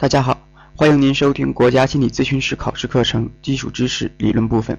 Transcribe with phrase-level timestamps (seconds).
[0.00, 0.46] 大家好，
[0.76, 4.78] 欢迎您收听国家心理咨询师考试课程基础知识理论部分。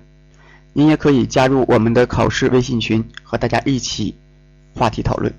[0.71, 4.15] 您也可以加入我们的考试微信群，和大家一起
[4.73, 5.33] 话题讨论。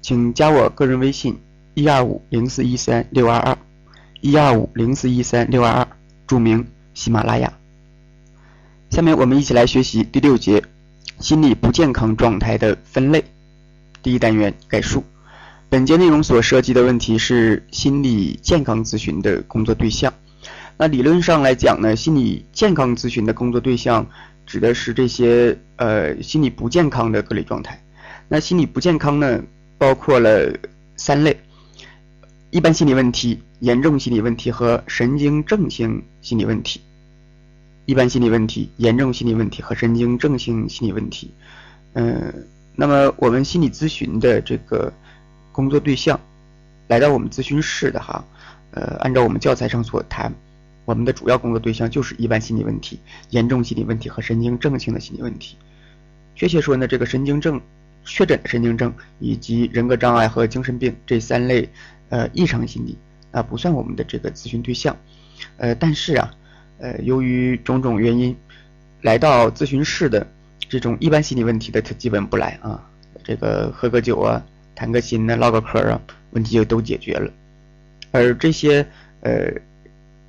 [0.00, 1.38] 请加我个人微信：
[1.74, 3.56] 一二五零四一三六二二，
[4.22, 5.86] 一二五零四一三六二二，
[6.26, 7.52] 注明喜马拉雅。
[8.90, 10.64] 下面我们一起来学习第六节
[11.20, 13.24] 心理不健康状态的分类。
[14.02, 15.04] 第一单元概述。
[15.72, 20.12] 本节内容所涉及的问题是心理健康咨询的工作对象。
[20.76, 24.06] 那理论上来讲呢，心理健康咨询的工作对象
[24.44, 27.82] 指的是这些呃心理不健康的各类状态。
[28.28, 29.42] 那心理不健康呢，
[29.78, 30.54] 包括了
[30.96, 31.34] 三类：
[32.50, 36.82] 一般心理问题、严重心理问题和神经症性心理问题。
[37.86, 41.30] 一般心理问题、严重心理问题和神经症性心理问题。
[41.94, 42.46] 嗯，
[42.76, 44.92] 那么我们心理咨询的这个。
[45.52, 46.18] 工作对象
[46.88, 48.24] 来到我们咨询室的哈，
[48.72, 50.32] 呃，按照我们教材上所谈，
[50.84, 52.98] 我们的主要工作对象就是一般心理问题、
[53.30, 55.56] 严重心理问题和神经症性的心理问题。
[56.34, 57.60] 确切说呢，这个神经症
[58.04, 61.68] 确诊的神经症以及人格障碍和精神病这三类
[62.08, 62.96] 呃异常心理
[63.30, 64.96] 啊，不算我们的这个咨询对象。
[65.58, 66.30] 呃，但是啊，
[66.78, 68.36] 呃，由于种种原因，
[69.02, 70.26] 来到咨询室的
[70.68, 72.82] 这种一般心理问题的，他基本不来啊，
[73.22, 74.42] 这个喝个酒啊。
[74.82, 76.00] 谈个心呢，唠个嗑啊，
[76.32, 77.32] 问题就都解决了。
[78.10, 78.84] 而这些
[79.20, 79.48] 呃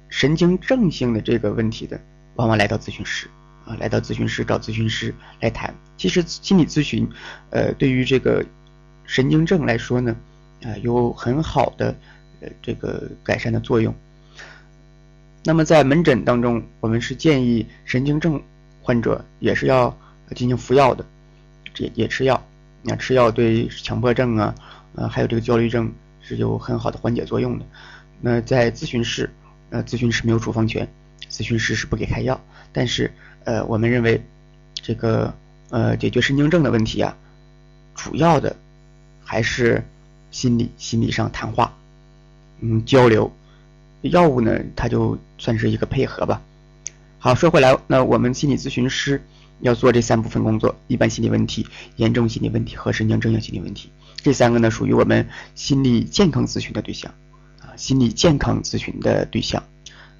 [0.10, 2.00] 神经症性的这个问题的，
[2.36, 3.28] 往往来到咨询室
[3.66, 5.74] 啊，来到咨询室找咨询师来谈。
[5.98, 7.10] 其实心理咨询，
[7.50, 8.46] 呃，对于这个
[9.08, 10.16] 神经症来说呢，
[10.62, 11.96] 啊，有很好的
[12.40, 13.92] 呃这个改善的作用。
[15.44, 18.40] 那么在门诊当中，我们是建议神经症
[18.84, 19.98] 患者也是要
[20.36, 21.04] 进行服药的，
[21.80, 22.40] 也也吃药。
[22.84, 24.54] 那吃药对强迫症啊，
[24.96, 27.66] 呃，还有这个焦虑症是有很好的缓解作用的。
[28.20, 29.34] 那在咨询室，
[29.70, 30.88] 呃，咨询师没有处方权，
[31.30, 32.40] 咨询师是不给开药。
[32.74, 33.12] 但是，
[33.46, 34.22] 呃，我们认为，
[34.74, 35.34] 这个
[35.70, 37.16] 呃，解决神经症的问题啊，
[37.96, 38.56] 主要的
[39.24, 39.84] 还是
[40.32, 41.74] 心理心理上谈话，
[42.60, 43.32] 嗯，交流。
[44.02, 46.42] 药物呢，它就算是一个配合吧。
[47.18, 49.22] 好，说回来，那我们心理咨询师。
[49.64, 51.66] 要做这三部分工作：一般心理问题、
[51.96, 53.90] 严重心理问题和神经症性心理问题。
[54.18, 57.12] 这三个呢，属于我们心理健康咨询的对象，
[57.60, 59.64] 啊，心理健康咨询的对象。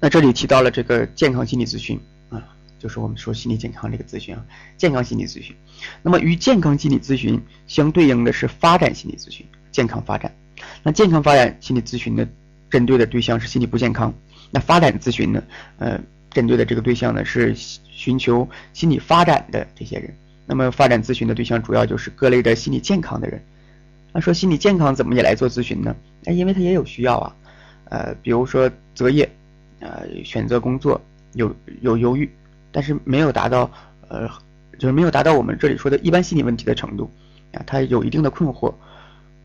[0.00, 2.42] 那这里提到了这个健康心理咨询啊，
[2.78, 4.44] 就是我们说心理健康这个咨询啊，
[4.76, 5.54] 健康心理咨询。
[6.02, 10.34] 那么与健康心理咨询相对应的是发展心理咨询，健康发展。
[10.82, 12.26] 那健康发展心理咨询呢，
[12.70, 14.12] 针对的对象是心理不健康。
[14.50, 15.42] 那发展咨询呢，
[15.78, 16.00] 呃，
[16.34, 17.56] 针对的这个对象呢是。
[17.96, 20.12] 寻求心理发展的这些人，
[20.46, 23.40] 那么发展咨询的对象主要就是各类的心理健康的人。
[24.12, 25.94] 那说心理健康怎么也来做咨询呢？
[26.24, 27.36] 哎，因为他也有需要啊，
[27.88, 29.30] 呃，比如说择业，
[29.78, 31.00] 呃，选择工作
[31.34, 32.28] 有有犹豫，
[32.72, 33.70] 但是没有达到
[34.08, 34.28] 呃，
[34.76, 37.08] 就是没有达到我们这里说的一般心理问题的程度
[37.52, 38.74] 啊，他有一定的困惑，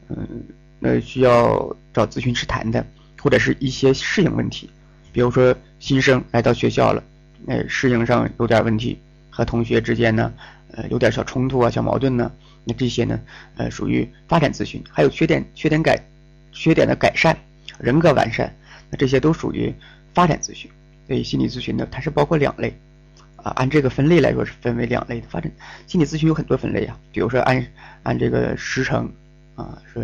[0.09, 0.43] 嗯，
[0.79, 2.85] 那需要找咨询师谈的，
[3.21, 4.69] 或者是一些适应问题，
[5.11, 7.03] 比如说新生来到学校了。
[7.47, 8.99] 呃，适应上有点问题，
[9.29, 10.31] 和同学之间呢，
[10.73, 12.29] 呃，有点小冲突啊，小矛盾呢，
[12.65, 13.17] 那这些呢，
[13.55, 14.83] 呃，属于发展咨询。
[14.91, 15.97] 还有缺点，缺点改，
[16.51, 17.35] 缺点的改善，
[17.79, 18.53] 人格完善，
[18.89, 19.73] 那这些都属于
[20.13, 20.69] 发展咨询。
[21.07, 22.77] 所以心理咨询呢，它是包括两类，
[23.37, 25.27] 啊，按这个分类来说是分为两类的。
[25.29, 25.49] 发展
[25.87, 27.65] 心理咨询有很多分类啊，比如说按
[28.03, 29.09] 按这个时程，
[29.55, 30.03] 啊，说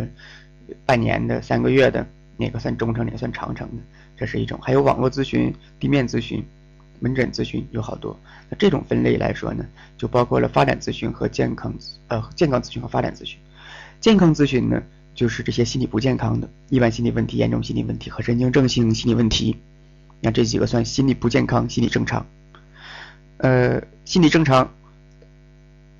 [0.86, 2.04] 半年的、三个月的，
[2.38, 3.82] 哪个算中程，哪个算长程的，
[4.16, 4.58] 这是一种。
[4.62, 6.44] 还有网络咨询、地面咨询。
[6.98, 8.18] 门诊咨询有好多，
[8.48, 9.66] 那这种分类来说呢，
[9.98, 11.70] 就包括了发展咨询和健康
[12.08, 13.38] 呃健康咨询和发展咨询。
[14.00, 14.82] 健康咨询呢，
[15.14, 19.58] 就是这些心理不健康的，一般心理问题、严重心理问题和神经症性心理问题。
[20.22, 22.24] 那这几个算心理不健康、心理正常。
[23.36, 24.72] 呃，心理正常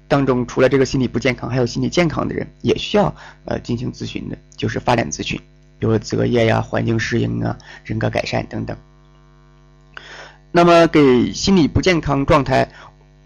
[0.09, 5.39] 当中，除了这个心理不健康，还有心理健康的人也需要呃进行咨询的，就是发展咨询，
[5.79, 8.77] 比如择业呀、环境适应啊、人格改善等等。
[10.53, 12.71] 那么，给心理不健康状态，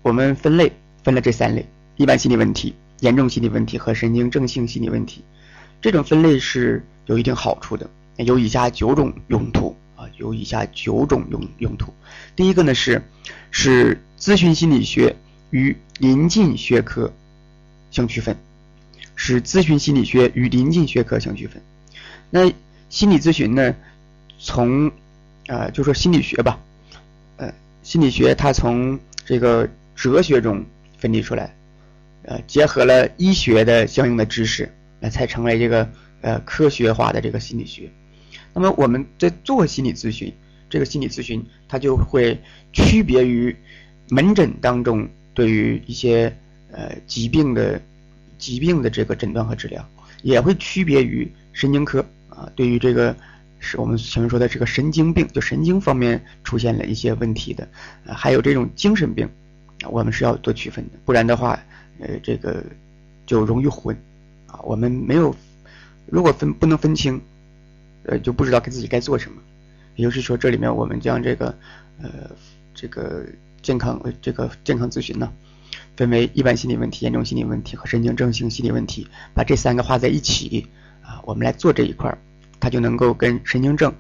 [0.02, 0.73] 我们分类
[1.05, 1.64] 分了这三类：
[1.97, 5.25] 一般心理问题、严重心理问题和神经症性心理问题。
[5.81, 11.94] 这种分类是有一定好处的，有以下九种用途啊，有以下九种用用途。
[12.35, 13.00] 第一个呢是，
[13.53, 15.14] 使咨询心理学
[15.50, 17.12] 与临近学科
[17.93, 18.37] 相区分，
[19.14, 21.62] 使咨询心理学与临近学科相区分。
[22.31, 22.53] 那
[22.88, 23.75] 心理咨询呢，
[24.38, 24.91] 从
[25.47, 26.59] 啊，就说心理学吧。
[27.37, 30.65] 呃心理学它从这个哲学中
[30.99, 31.55] 分离出来，
[32.23, 35.91] 呃，结合了医学的相应的知识，那才成为这个
[36.21, 37.91] 呃科学化的这个心理学。
[38.53, 40.32] 那么我们在做心理咨询，
[40.69, 42.38] 这个心理咨询它就会
[42.73, 43.56] 区别于
[44.09, 46.37] 门诊当中对于一些
[46.71, 47.81] 呃疾病的
[48.38, 49.88] 疾病的这个诊断和治疗，
[50.23, 53.15] 也会区别于神经科啊对于这个
[53.59, 57.69] 是我们前面说的这个神经病，就神经方面出现了一些问题的，
[58.06, 59.29] 啊还有这种精神病，
[59.88, 61.61] 我们是要做区分的，不然的话，
[61.99, 62.65] 呃这个
[63.27, 63.94] 就容易混
[64.47, 65.35] 啊，我们没有
[66.06, 67.21] 如果分不能分清。
[68.03, 69.43] 呃，就不知道给自己该做什么，
[69.94, 71.55] 也就是说，这里面我们将这个，
[72.00, 72.31] 呃，
[72.75, 73.27] 这个
[73.61, 75.31] 健康，这个健康咨询呢，
[75.99, 80.67] 分为一般心理问题、严重心理问题和神经症性心理问题，把这三个画在一起，
[81.02, 82.19] 啊，我们来做这一块儿，
[82.58, 83.93] 它就能够跟神经症，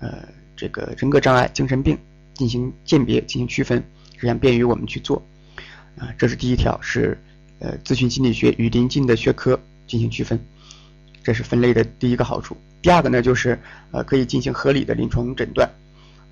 [0.00, 1.96] 呃，这个人格障碍、精神病
[2.34, 3.82] 进行鉴别、进行区分，
[4.18, 5.22] 这样便于我们去做，
[5.96, 7.16] 啊，这是第一条，是
[7.60, 10.38] 呃，咨询心理学与临近的学科进行区分，
[11.22, 12.56] 这是分类的第一个好处。
[12.80, 13.58] 第二个呢，就是
[13.90, 15.68] 呃可以进行合理的临床诊断，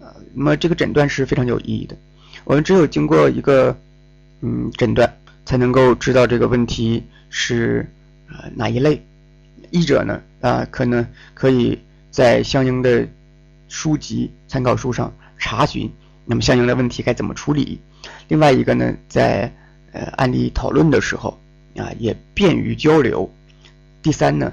[0.00, 1.96] 呃，那么这个诊断是非常有意义的。
[2.44, 3.76] 我们只有经过一个
[4.40, 5.12] 嗯诊断，
[5.44, 7.88] 才能够知道这个问题是
[8.29, 9.05] 呃哪一类。
[9.76, 11.78] 医者呢啊可能可以
[12.11, 13.06] 在相应的
[13.69, 15.93] 书籍参考书上查询，
[16.25, 17.78] 那么相应的问题该怎么处理。
[18.28, 19.52] 另外一个呢，在
[19.93, 21.38] 呃案例讨论的时候
[21.76, 23.31] 啊也便于交流。
[24.02, 24.52] 第三呢，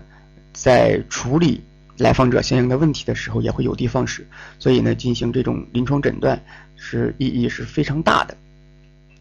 [0.52, 1.62] 在处理。
[2.00, 4.26] 来访者相应的问题的时候也会有的放矢，
[4.58, 6.42] 所以呢，进行这种临床诊断
[6.76, 8.36] 是意义是非常大的。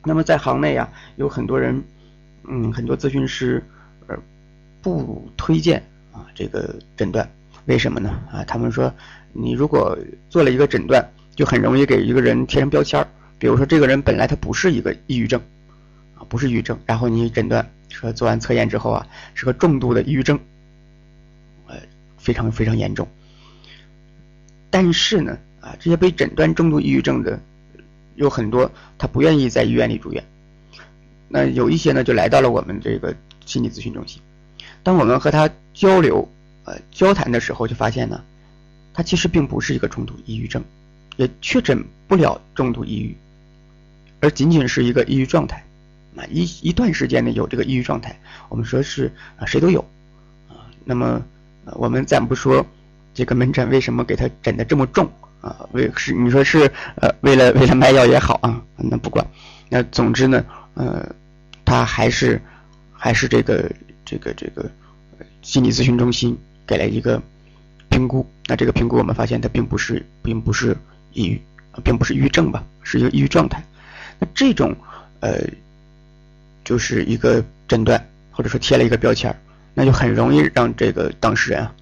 [0.02, 1.84] 那么在行内啊，有很多人，
[2.48, 3.62] 嗯，很多咨询师，
[4.06, 4.16] 呃，
[4.80, 7.28] 不推荐啊这个诊断，
[7.66, 8.10] 为什么呢？
[8.30, 8.92] 啊，他们说，
[9.32, 9.98] 你如果
[10.30, 11.04] 做了一个诊断，
[11.34, 15.40] 就很容易给一个人贴上标签儿，比如说这个人本来他不是一个抑郁症，
[16.16, 20.38] 啊，不是抑郁症，然后你诊断说做完测验之后啊，是个重度的抑郁症。
[21.66, 21.76] 呃
[22.18, 23.08] 非常非常严重，
[24.70, 27.40] 但是呢，啊，这些被诊断重度抑郁症的
[28.14, 30.22] 有很多，他不愿意在医院里住院。
[31.26, 33.12] 那有一些呢，就来到了我们这个
[33.44, 34.22] 心理咨询中心。
[34.82, 36.28] 当我们和他交流、
[36.64, 38.22] 呃交谈的时候，就发现呢，
[38.92, 40.62] 他其实并不是一个重度抑郁症，
[41.16, 43.16] 也确诊不了重度抑郁，
[44.20, 45.64] 而仅仅是一个抑郁状态。
[46.16, 48.18] 啊，一一段时间内有这个抑郁状态，
[48.48, 49.80] 我们说是啊谁都有
[50.48, 51.22] 啊，那么。
[51.74, 52.66] 我们暂不说
[53.14, 55.08] 这个门诊为什么给他诊的这么重
[55.40, 55.64] 啊？
[55.70, 59.24] 为是你说是呃为了 为了卖药也好啊，那不管。
[59.68, 60.44] 那总之呢，
[60.74, 61.08] 呃，
[61.64, 62.42] 他还是
[62.92, 63.70] 还是这个
[64.12, 64.70] 这个这个
[65.40, 66.36] 心理咨询中心
[66.66, 67.22] 给了一个
[67.88, 68.26] 评估。
[68.46, 70.76] 那这个评估我们发现他并不是并不是
[71.14, 71.40] 抑郁，
[71.82, 73.62] 并不是抑郁症吧，是一个抑郁状态。
[74.18, 74.76] 那这种
[75.20, 75.38] 呃
[76.62, 79.34] 就是一个诊断或者说贴了一个标签。
[79.74, 81.74] 那就很容易让这个当事人啊，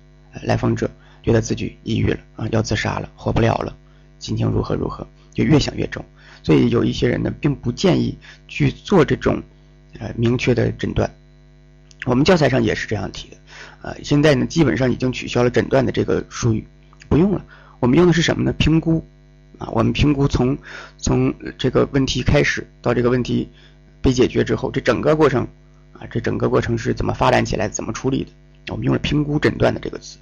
[0.45, 0.89] 来访者
[1.25, 3.77] 觉得自己抑郁了啊，要自杀了，活不了了，
[4.21, 5.05] 心情如何如何，
[5.35, 6.05] 就越想越重。
[6.45, 8.17] 所以有一些人呢，并不建议
[8.47, 9.43] 去做这种
[9.99, 11.11] 呃明确的诊断。
[12.07, 13.37] 我们教材上也是这样提的，
[13.83, 16.67] 呃，现在呢，基本上已经取消了诊断的这个术语，
[17.09, 17.45] 不用了。
[17.79, 18.53] 我们用的是什么呢？
[18.55, 19.07] 评估
[19.59, 20.57] 啊，我们评估从
[20.99, 23.49] 从这个问题开始到这个问题
[24.01, 25.47] 被解决之后，这整个过程。
[25.93, 28.31] 啊，这整个过程是怎么发展起来，怎么处理的？
[28.71, 30.17] 我们用了“评估诊断”的这个词。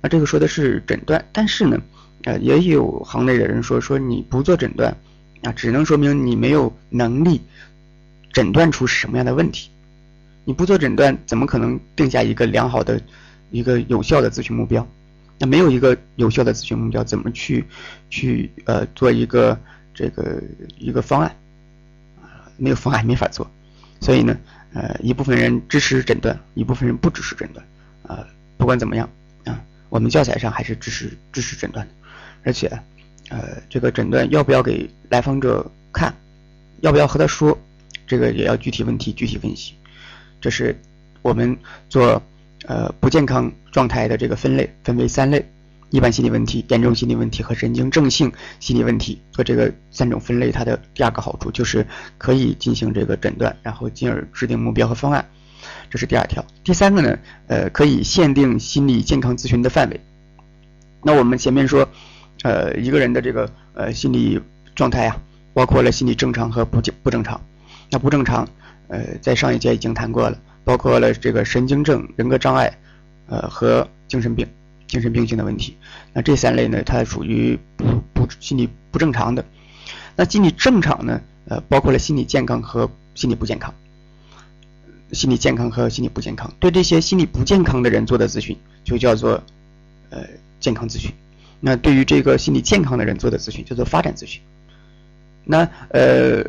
[0.00, 1.78] 那这个说的是诊断，但是呢，
[2.22, 4.96] 呃，也有行内的人说，说你不做诊断，
[5.42, 7.42] 啊，只能说明你没有能力
[8.32, 9.68] 诊断出什么样的问题。
[10.44, 13.00] 你不做诊断，怎么可能定下一个良好的、
[13.50, 14.86] 一个有效的咨询目标？
[15.38, 17.64] 那没有一个有效的咨询目标，怎么去
[18.10, 19.58] 去呃做一个
[19.92, 20.42] 这个
[20.78, 21.36] 一个方案？
[22.22, 23.50] 啊，没有方案没法做。
[24.00, 24.36] 所以呢。
[24.76, 27.64] 呃，一部分人支持诊断，一部分人不支持诊断，
[28.08, 29.08] 啊，不管怎么样
[29.44, 31.92] 啊，我们教材上还是支持支持诊断的，
[32.42, 32.66] 而且，
[33.28, 36.12] 呃，这个诊断要不要给来访者看，
[36.80, 37.56] 要不要和他说，
[38.04, 39.74] 这个也要具体问题具体分析，
[40.44, 40.78] 这是
[41.22, 41.56] 我们
[41.88, 42.20] 做
[42.66, 45.42] 呃不健康状态的这个分类，分为三类。
[45.88, 51.86] 一般心理问题、严重心理问题和神经症性心理问题，做这个三种分类，它的第二个好处就是
[52.18, 55.24] 可以进行这个诊断，然后进而制定目标和方案，
[55.88, 56.44] 这是第二条。
[56.62, 59.98] 第三个呢，呃，可以限定心理健康咨询的范围。
[61.02, 61.88] 那我们前面说，
[62.42, 64.38] 呃，一个人的这个呃心理
[64.74, 65.16] 状态啊，
[65.54, 67.40] 包括了心理正常和不不正常。
[67.90, 68.48] 那不正常，
[68.94, 72.78] 呃，在上一节已经谈过了，包括了这个神经症、人格障碍，
[73.28, 74.46] 呃和精神病。
[74.86, 75.76] 精神病性的问题，
[76.12, 79.44] 那这三类呢，它属于不不心理不正常的。
[80.14, 83.74] 那心理正常呢，呃，包括了心理健康和心理不健康。
[85.12, 89.42] 心理健康和心理不健康，对这些心理不健康的人做的咨询，就叫做
[90.10, 90.22] 呃
[90.60, 91.10] 健康咨询。
[91.60, 94.40] 那对于这个心理健康的人做的咨询叫做发展咨询。
[95.44, 96.44] 那呃，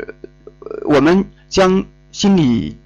[0.83, 1.83] 我们将
[2.15, 2.77] 心理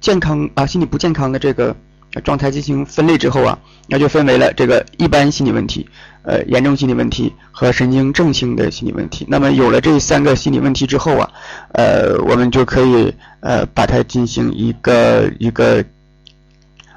[0.00, 1.76] 健康啊、心理不健康的这个
[2.24, 5.86] 状态进行分类之后啊，那就分为了这个一般心理问题、
[6.22, 9.26] 呃严重心理问题和神经症性的心理问题。
[9.28, 11.30] 那么有了这三个心理问题之后啊，
[11.74, 15.84] 呃，我们就可以呃把它进行一个一个。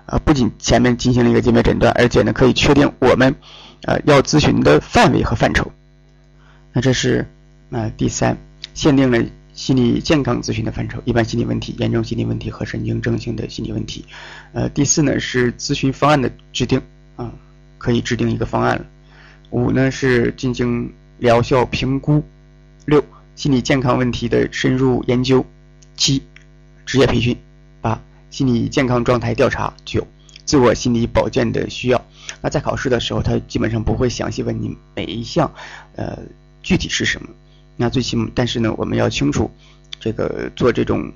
[0.06, 3.36] 啊，不仅前面进行了一个鉴别诊断，而且呢，可以确定我们，
[3.86, 5.72] 呃，要咨询的范围和范畴。
[6.72, 7.28] 那这是
[7.72, 8.38] 啊，第三，
[8.76, 9.18] 限定了
[9.56, 14.06] 心理健康咨询的范畴：一般心理问题、严重心理问题和神经症性的心理问题。
[14.52, 16.82] 呃，第四呢是咨询方案的制定
[17.16, 17.34] 啊，
[17.78, 18.86] 可以制定一个方案。
[19.52, 22.22] 五呢是进行疗效评估。
[22.86, 23.02] 六，
[23.36, 25.46] 心理健康问题的深入研究。
[25.96, 26.22] 七，
[26.86, 27.38] 职业培训。
[27.80, 28.00] 八。
[28.30, 30.06] 心理健康状态调查九，
[30.44, 32.06] 自我心理保健的需要。
[32.42, 35.50] 那在考试的时候，他基本上不会详细问你每一项，
[35.96, 36.20] 呃，
[36.62, 37.30] 具体是什么。
[37.78, 39.50] 那最起码，但是呢，我们要清楚
[40.00, 41.12] 这个做这种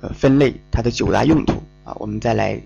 [0.00, 1.94] 呃分类它的九大用途啊。
[1.96, 2.60] 我们再来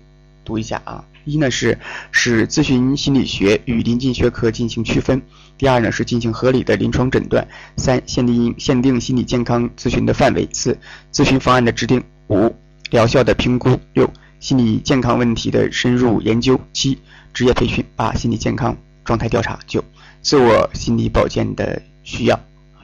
[0.45, 1.03] 读一下啊。
[1.25, 1.77] 一呢是
[2.11, 5.21] 使咨询心理学与临近学科进行区分。
[5.57, 7.47] 第二呢是进行合理的临床诊断。
[7.77, 10.49] 三限定限定心理健康咨询的范围。
[10.51, 10.77] 四
[11.13, 12.03] 咨询方案的制定。
[12.27, 12.55] 五。
[12.89, 16.99] 疗效的评估，六心理健康问题的深入研究，七
[17.33, 19.81] 职业培训，八心理健康状态调查，九
[20.21, 22.37] 自我心理保健的需要，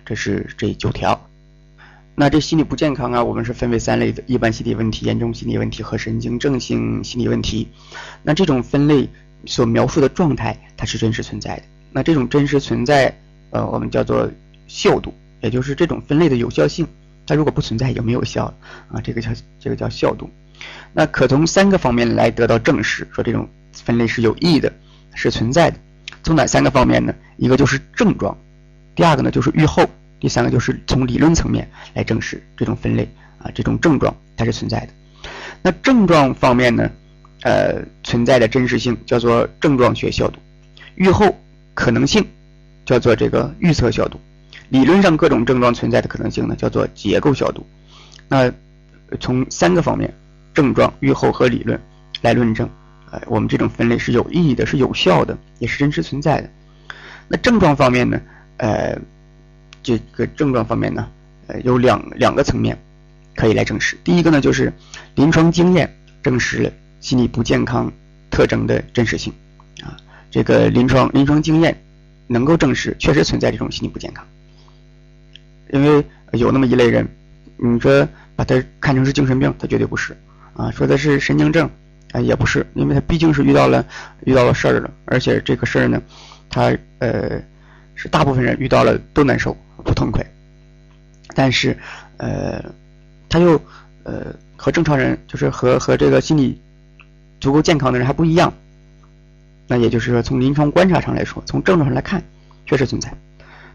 [0.08, 1.30] 这是这九条。
[2.16, 7.68] 那这心理不健康啊，我们是分为三类的：一般心理问题、严重心理问题和神经症性心理问题。
[8.24, 9.10] 那这种分类
[9.46, 11.64] 所描述的状态，它是真实存在的。
[11.92, 13.14] 那这种真实存在，
[13.50, 14.32] 呃，我们叫做
[14.68, 16.88] 效度，也就是这种分类的有效性。
[17.26, 18.46] 它如果不存在，就没有效
[18.90, 20.30] 啊，这个叫这个叫效度。
[20.94, 24.72] 那可从三个方面来得到证实，说这种分类是有意义的，
[25.14, 25.78] 是存在的。
[26.24, 27.14] 从哪三个方面呢？
[27.36, 28.36] 一个就是症状，
[28.98, 29.88] 第二个呢就是预后，
[30.20, 34.90] 第三个就是从理论层面来证实这种分类啊，这种症状它是存在的。
[35.62, 36.90] 那症状方面呢，
[37.44, 40.40] 呃，存在的真实性叫做症状学效度，
[40.96, 41.38] 预后
[41.76, 42.26] 可能性
[42.88, 44.20] 叫做这个预测效度。
[44.70, 47.66] 理论上各种症状存在的可能性呢，叫做结构效度。
[48.28, 48.52] 那
[49.20, 50.12] 从三个方面，
[50.56, 51.80] 症状、预后和理论
[52.22, 52.68] 来论证，
[53.12, 56.50] 呃，我们这种分类是有意义的，是有效的，也是真实存在的。
[57.30, 58.20] 那症状方面呢，
[58.58, 58.98] 呃，
[59.82, 61.08] 这个症状方面呢，
[61.48, 62.78] 呃，有两两个层面
[63.36, 63.98] 可以来证实。
[64.04, 64.72] 第一个呢，就是
[65.16, 67.92] 临床经验证实了心理不健康
[68.30, 69.32] 特征的真实性
[69.82, 69.96] 啊，
[70.30, 71.76] 这个临床临床经验
[72.28, 74.26] 能够证实确实存在这种心理不健康。
[75.72, 77.08] 因为有那么一类人，
[77.58, 80.16] 你说把他看成是精神病，他绝对不是
[80.56, 81.70] 啊；说的是神经症，
[82.14, 83.86] 啊也不是，因为他毕竟是遇到了
[84.26, 86.02] 遇到了事儿了，而且这个事儿呢，
[86.50, 87.42] 他呃
[87.98, 90.26] 是大部分人遇到了都难受不痛快，
[91.36, 91.76] 但是
[92.18, 92.64] 呃
[93.28, 93.60] 他又
[94.04, 96.62] 呃和正常人就是和和这个心理
[97.42, 98.54] 足够健康的人还不一样，
[99.68, 102.24] 那也就是说从临床观察上来说，从症状上来看，
[102.66, 103.12] 确实存在，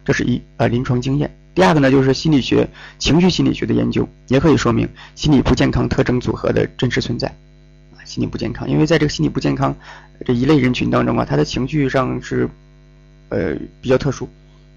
[0.05, 1.31] 这是一呃临床经验。
[1.55, 2.67] 第二个呢，就是心理学、
[2.99, 7.29] 情绪心理学的研究，也可以说明心理不健康特征组合的真实存在。
[7.29, 9.76] 啊，心理不健康，因为在这个心理不健康
[10.25, 12.49] 这一类人群当中啊，他的情绪上是
[13.33, 14.29] 呃比较特殊，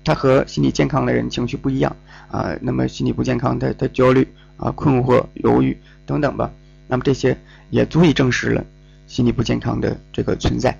[0.04, 1.96] 他和心理健康的人情绪不一样
[2.32, 2.56] 啊。
[2.62, 6.52] 那么心理不健康，他他焦虑啊、困惑、犹豫等等吧。
[6.88, 7.38] 那么这些
[7.70, 8.66] 也足以证实了
[9.08, 10.76] 心理不健康的这个存在。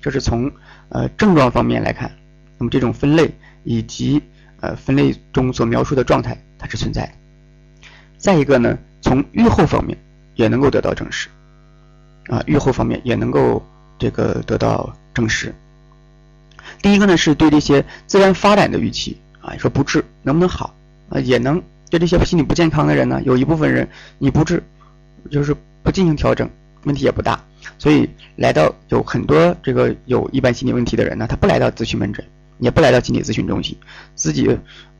[0.00, 0.50] 这是从
[0.88, 2.10] 呃症状方面来看，
[2.58, 3.30] 那么这种分类
[3.62, 4.22] 以及。
[4.60, 7.12] 呃，分类中所描述的状态，它是存在的。
[8.16, 9.96] 再一个呢，从预后方面
[10.34, 11.28] 也能够得到证实，
[12.26, 13.64] 啊，预后方面也能够
[14.00, 15.54] 这个得到证实。
[16.82, 20.74] 第一个呢，是对这些自然发展的预期啊，说不治能不能好
[21.08, 24.62] 啊，也能对这些心理不健康的人呢，有一部分人你不治，
[25.30, 26.48] 就是不进行调整，
[26.84, 27.38] 问题也不大。
[27.78, 32.24] 所以来到有很多这个有一般心理问题的人呢，他不来到咨询门诊。
[32.60, 33.78] 也不来到心理咨询中心，
[34.16, 34.48] 自己，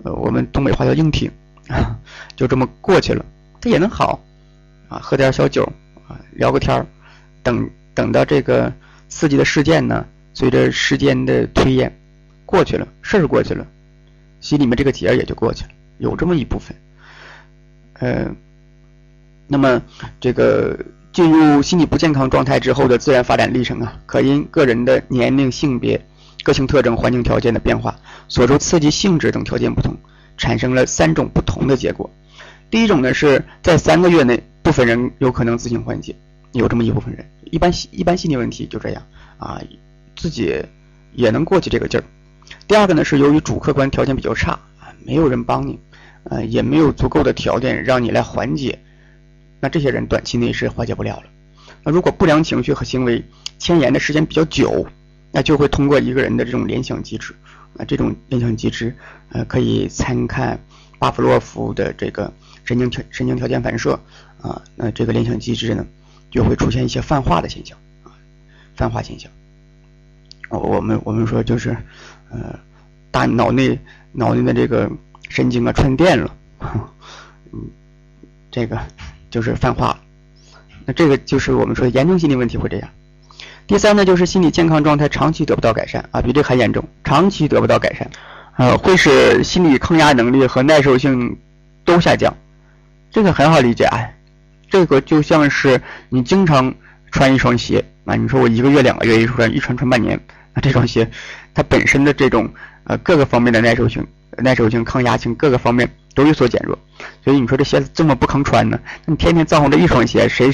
[0.04, 1.28] 呃，我们东北话叫硬挺
[1.66, 1.98] 啊，
[2.36, 3.24] 就这么过去了，
[3.60, 4.20] 他也能好，
[4.88, 5.64] 啊，喝点小酒，
[6.06, 6.86] 啊，聊个天儿，
[7.42, 8.72] 等等到这个
[9.08, 10.06] 刺激的事件呢，
[10.38, 11.92] 随着时间的推演，
[12.46, 13.66] 过去了，事儿过去了，
[14.40, 16.76] 心里面这个结也就过去了，有这么一部分，
[17.94, 18.30] 呃，
[19.48, 19.82] 那么
[20.20, 20.78] 这个
[21.12, 26.00] 进入心理不健康状态之后的自然发展历程啊，可因个人的年龄、性别。
[26.44, 27.94] 个性特征、环境条件的变化，
[28.28, 29.94] 所受刺激性质等条件不同，
[30.38, 32.08] 产生了三种不同的结果。
[32.70, 36.14] 第一种呢，是在三个月内，部分人有可能自行缓解，
[36.52, 39.02] 有这么一部分人，一般一般心理问题就这样
[39.36, 39.60] 啊，
[40.18, 40.62] 自己
[41.14, 42.04] 也能过去这个劲儿。
[42.66, 45.78] 第二个呢是由于主客观条件比较差啊，没有人帮你，
[46.24, 48.78] 呃，也没有足够的条件让你来缓解，
[49.60, 51.24] 那这些人短期内是缓解不了了。
[51.84, 53.24] 那如果不良情绪和行为
[53.58, 54.86] 牵延的时间比较久，
[55.30, 57.34] 那就会通过一个人的这种联想机制
[57.76, 58.94] 啊，这种联想机制
[59.30, 60.58] 呃可以参看
[60.98, 62.32] 巴甫洛夫的这个
[62.64, 63.98] 神经条神经条件反射
[64.42, 65.86] 啊，那这个联想机制呢
[66.30, 68.12] 就会出现一些泛化的现象啊，
[68.74, 69.30] 泛化现象。
[70.48, 71.76] 我们我们说就是，
[72.30, 72.58] 呃，
[73.10, 73.78] 大脑内
[74.12, 74.90] 脑内的这个
[75.28, 76.34] 神经啊串电了，
[77.52, 77.60] 嗯，
[78.50, 78.78] 这个
[79.30, 79.98] 就是泛化。
[80.84, 82.88] 那这个就是我们说严重心理问题会这样。
[83.66, 88.10] 第三呢，就是心理健康状态长期得不到改善啊，比这还严重，长期得不到改善，
[88.56, 91.36] 呃，会使心理抗压能力和耐受性
[91.84, 92.34] 都下降。
[93.10, 94.08] 这个很好理解啊，
[94.70, 95.78] 这个就像是
[96.08, 96.74] 你经常
[97.10, 100.18] 穿一双鞋啊，你说我一个月、两个月一穿，一穿穿半年。
[100.60, 101.10] 这双鞋，
[101.54, 102.48] 它本身的这种
[102.84, 104.06] 呃各个方面的耐受性、
[104.38, 106.78] 耐受性、抗压性各个方面都有所减弱，
[107.24, 108.78] 所以你说这鞋子这么不抗穿呢？
[109.06, 110.50] 你天天造这一双鞋，谁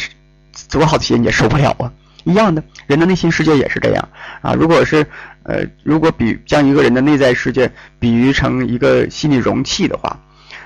[0.70, 1.92] 多好的鞋你也受不了啊？
[2.25, 4.08] 一样的，人的内心世界也是这样
[4.40, 4.54] 啊。
[4.54, 5.06] 如果是
[5.42, 10.18] 呃，如果比将一个人的内在世界比喻成一个心理容器的话，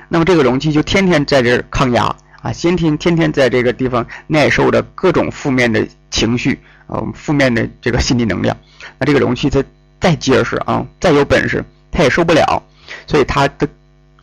[0.08, 8.56] 那么这个容器就天天在这抗压啊，先天天天在这个地方耐受着各种负面的情绪啊，负面的这个心理能量。
[8.98, 9.62] 那这个容器它
[10.00, 12.62] 再结实啊，再有本事，它也受不了，
[13.06, 13.68] 所以它的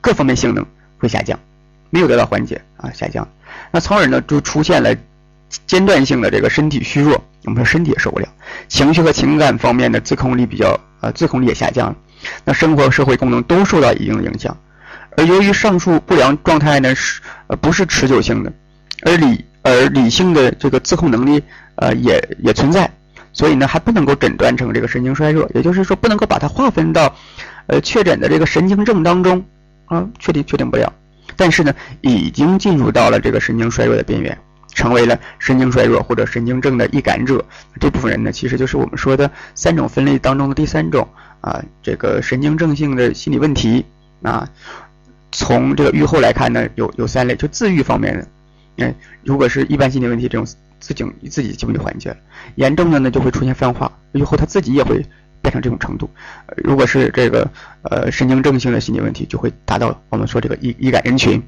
[0.02, 0.66] 各方面性能
[0.98, 1.38] 会下降，
[1.90, 3.28] 没有得到缓解啊，下降。
[3.72, 4.96] 那从而呢，就出现了
[5.68, 8.28] 间断性的这个身体虚弱，我们说身体也受不了，
[8.68, 11.96] 情绪和情感方面的自控力比较呃，自控力也下降，
[12.44, 14.58] 那生活和社会功能都受到一定的影响。
[15.18, 18.52] 而由于上述不良状态呢是呃不是持久性的，
[19.06, 21.42] 而理而理性的这个自控能力
[21.76, 22.90] 呃也也存在。
[23.34, 27.14] 所以呢，还不能够诊断成这个神经衰弱，也就是说，不能够把它划分到，
[27.68, 29.44] 呃，确诊的这个神经症当中，
[29.88, 30.94] 啊，确定确定不了。
[31.36, 34.38] 但是呢，已经进入到了这个神经衰弱的边缘，
[34.74, 37.44] 成为了神经衰弱或者神经症的易感者。
[37.78, 41.06] 这部分人呢，其实就是我们说的三种分类当中的第三种
[41.42, 43.84] 啊，这个神经症性的心理问题
[44.22, 44.48] 啊。
[45.36, 48.28] 从这个预后来看呢，有有三类，就自愈方面的，
[48.78, 50.48] 嗯，如果是一般心理问题这种。
[50.78, 52.18] 自己自己基本就缓解了，
[52.56, 55.04] 严重的呢就会出现泛化，以后他自己也会
[55.42, 56.08] 变成这种程度。
[56.58, 57.50] 如果是这个
[57.84, 61.42] 呃神经症性的心理问题，就会达到我们说这个易易感人群。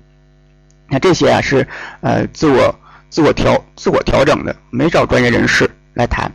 [0.89, 1.67] 那这些啊是
[2.02, 2.73] 呃自我
[3.10, 6.32] 自我调自我调整的，没找专业人士来谈。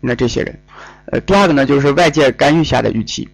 [0.00, 0.58] 那这些人，
[1.06, 3.26] 呃第二个呢就是外界干预下的预期，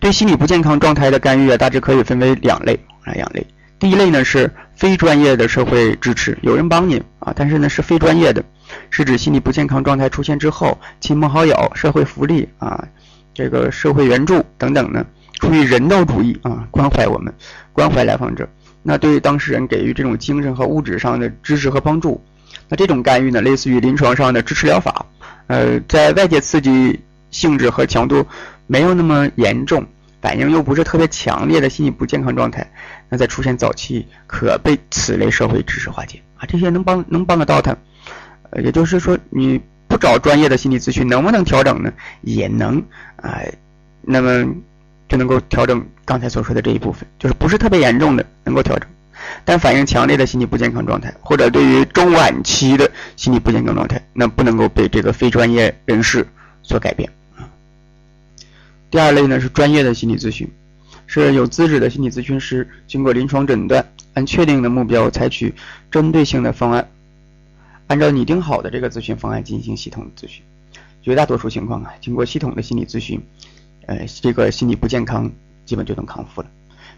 [0.00, 3.46] 对心理不健康状态的干预啊大致可以分为两类啊两类。
[3.78, 8.42] 第一类呢是非专业的社会支持，有人帮你啊，但是呢是非专业的，
[8.90, 12.86] 是指心理不健康状态出现之后，亲朋好友、社会福利啊，
[13.32, 15.04] 这个社会援助等等呢，
[15.38, 17.32] 出于人道主义啊，关怀我们，
[17.72, 18.48] 关怀来访者，
[18.82, 22.22] 那对当事人给予这种精神和物质上的支持和帮助，
[22.68, 25.06] 那这种干预呢，类似于临床上的支持疗法，
[25.46, 28.26] 呃，在外界刺激性质和强度
[28.70, 29.84] 没有那么严重。
[30.22, 32.70] 反应又不是特别强烈的心理不健康状态，
[33.08, 37.74] 那在出现早期可被此类社会知识化解啊，这些能帮能帮得到他，
[38.50, 41.90] 呃，也就是说你不找专业的心理咨询能不能调整呢？
[42.20, 42.84] 也能
[43.16, 43.40] 啊，
[44.02, 44.46] 那么
[45.08, 48.86] 就能够调整刚才所说的这一部分，就是不是特别严重的能够调整，
[49.46, 56.26] 但反应强烈的心理不健康状态或者对于中晚期的心理不健康状态，那不能够被这个非专业人士
[56.62, 57.08] 所改变。
[58.90, 60.50] 第二类呢是专业的心理咨询，
[61.06, 65.54] 是有资质的心理咨询师经过临床诊断，按确定的目标采取
[65.90, 66.88] 针对性的方案，
[67.86, 70.42] 按照拟定好的这个咨询方案进行系统咨询。
[71.02, 73.22] 绝大多数情况啊，经过系统的心理咨询，
[73.86, 75.30] 呃，这个心理不健康
[75.64, 76.48] 基本就能康复了。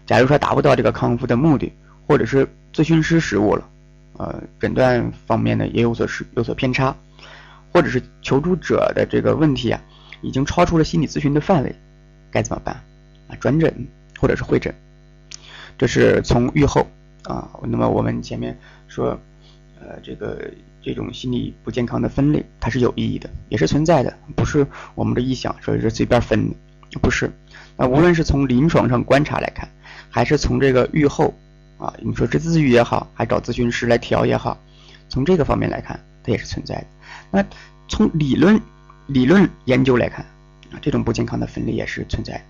[0.07, 1.71] 假如说达不到这个康复的目的，
[2.07, 3.69] 或者是咨询师失误了，
[4.17, 6.95] 呃，诊断方面呢也有所失有所偏差，
[7.71, 9.79] 或者是求助者的这个问题啊。
[10.23, 11.75] 已经超出了心理咨询的范围，
[12.31, 12.81] 该怎么办？
[13.27, 13.87] 啊，转诊
[14.19, 14.73] 或者是会诊，
[15.77, 16.87] 这是从预后
[17.25, 17.49] 啊。
[17.63, 18.57] 那么我们前面
[18.87, 19.19] 说，
[19.79, 20.49] 呃，这个
[20.81, 26.55] 这种心理不健康的分类，它是有意义的，也是存在的，不是我们的臆想，说是随便分的，
[27.01, 27.29] 不是。
[27.75, 29.67] 那无论是从临床上观察来看，
[30.09, 31.33] 还是从这个预后
[31.77, 34.57] 啊，你说是自愈也好，还找咨询师来调也好，
[35.09, 36.85] 从这个方面来看，它也是存在的。
[37.29, 37.45] 那
[37.89, 38.61] 从理论。
[39.07, 40.25] 理论研究来看，
[40.71, 42.43] 啊，这种不健康的分类也是存在。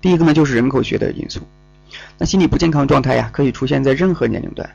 [0.00, 1.40] 第一个呢，就是人口学的因素。
[2.18, 4.68] 那心理不健康状态呀，可以出现在任何年龄段，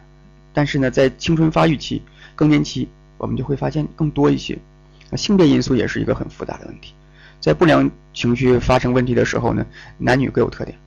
[0.54, 2.02] 但是呢，在青春发育期、
[2.36, 4.58] 更年期，我们就会发现更多一些。
[5.16, 6.94] 性别因素也是一个很复杂的问题。
[7.40, 9.66] 在不良情绪发生问题的时候呢，
[9.98, 10.78] 男女各有特点，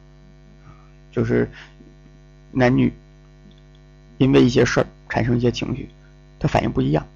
[1.12, 1.48] 就是
[2.52, 2.92] 男女
[4.18, 5.88] 因为一些事儿产生一些情绪，
[6.38, 7.06] 它反应不一样。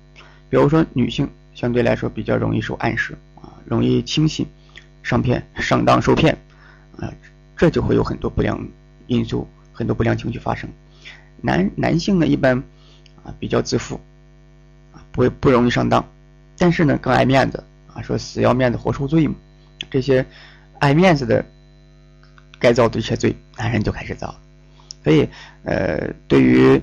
[0.48, 4.46] 比如说女性相对来说比较容易受暗示啊，容易轻信、
[5.02, 6.36] 上骗、上当受骗
[6.98, 7.12] 啊，
[7.56, 8.66] 这就会有很多不良
[9.06, 10.68] 因素、很多不良情绪发生。
[11.40, 12.56] 男男性呢一般
[13.24, 14.00] 啊比较自负
[14.92, 16.04] 啊，不会不容易上当，
[16.56, 17.62] 但是呢更爱面子。
[17.94, 19.34] 啊，说死要面子活受罪嘛，
[19.90, 20.24] 这些
[20.78, 21.44] 爱面子的
[22.58, 24.34] 该遭的一些罪，男人就开始遭。
[25.04, 25.28] 所以，
[25.64, 26.80] 呃，对于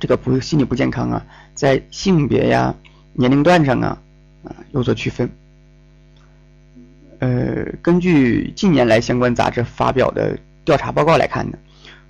[0.00, 2.74] 这个不心理不健康啊，在性别呀、
[3.18, 3.98] 年龄段上啊，
[4.44, 5.28] 啊有所区分。
[7.18, 11.58] 呃，根据近年来相关杂志发表的调查报告来看呢，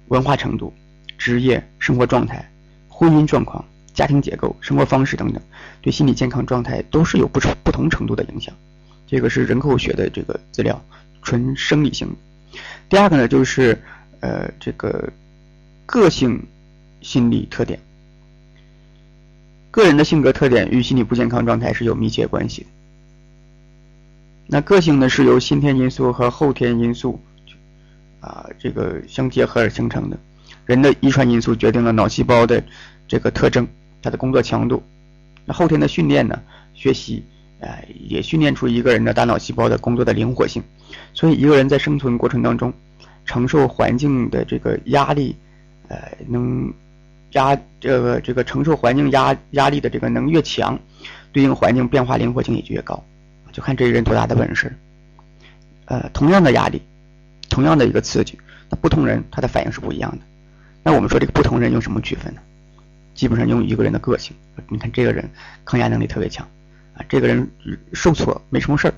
[0.08, 0.70] 文化程度、
[1.16, 2.46] 职业、生活状态、
[2.90, 3.64] 婚姻状况。
[3.94, 5.42] 家庭结构、生活方式等等，
[5.80, 8.54] 对心理健康状态都是有不不同程度的影响。
[9.08, 10.80] 这个是人口学的这个资料，
[11.22, 12.06] 纯生理性。
[12.88, 13.76] 第二个呢，就是
[14.20, 15.10] 呃这个
[15.84, 16.40] 个性
[17.00, 17.80] 心理特点，
[19.70, 22.66] 个人的性格特点与心理不健康状态是有密切关系的。
[24.46, 27.20] 那个性呢，是由先天因素和后天因素
[28.20, 30.18] 啊这个相结合而形成的。
[30.66, 32.62] 人的遗传因素决定了脑细胞的
[33.06, 33.66] 这个特征。
[34.00, 34.80] 它的工作强度，
[35.44, 36.40] 那后天的训练呢？
[36.72, 37.24] 学习，
[37.58, 40.62] 呃，也训练出一个人的大脑细胞的工作的灵活性。
[41.12, 42.72] 所以，一个人在生存过程当中，
[43.26, 45.34] 承受环境的这个压力，
[45.88, 46.72] 呃，能
[47.32, 50.78] 压这个这个承受环境压压力的这个能越强，
[51.32, 53.02] 对应环境变化灵活性也就越高。
[53.52, 54.72] 就看这人多大的本事。
[55.86, 56.82] 呃，同样的压力，
[57.48, 58.38] 同样的一个刺激，
[58.68, 60.18] 那不同人他的反应是不一样的。
[60.82, 62.40] 那我们说这个不同人用什么区分呢？
[63.14, 64.36] 基本上用一个人的个性，
[64.68, 65.28] 你看这个人
[65.64, 66.46] 抗压能力特别强，
[66.94, 67.50] 啊，这个人
[67.94, 68.94] 受挫没什么事儿。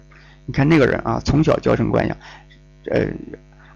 [0.46, 2.16] 你看那个人啊，从小娇生惯养，
[2.90, 3.06] 呃，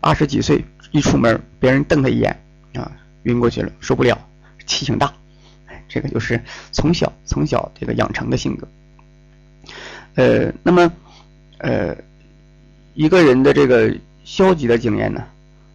[0.01, 2.37] 二十几岁一出门，别人瞪他一眼
[2.75, 2.91] 啊，
[3.23, 4.19] 晕过去了，受不了，
[4.67, 5.13] 气性大。
[5.89, 8.67] 这个就是从小从小这个养成的性格。
[10.15, 10.93] 呃，那么
[11.59, 11.97] 呃，
[12.95, 15.25] 一个人的这个消极的经验呢？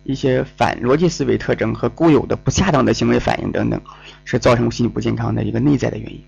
[0.06, 3.80] 一些反逻辑思维特征和固有的不恰当的行为反应等等，
[4.26, 6.24] 是造成心理不健康的一个内在的原因。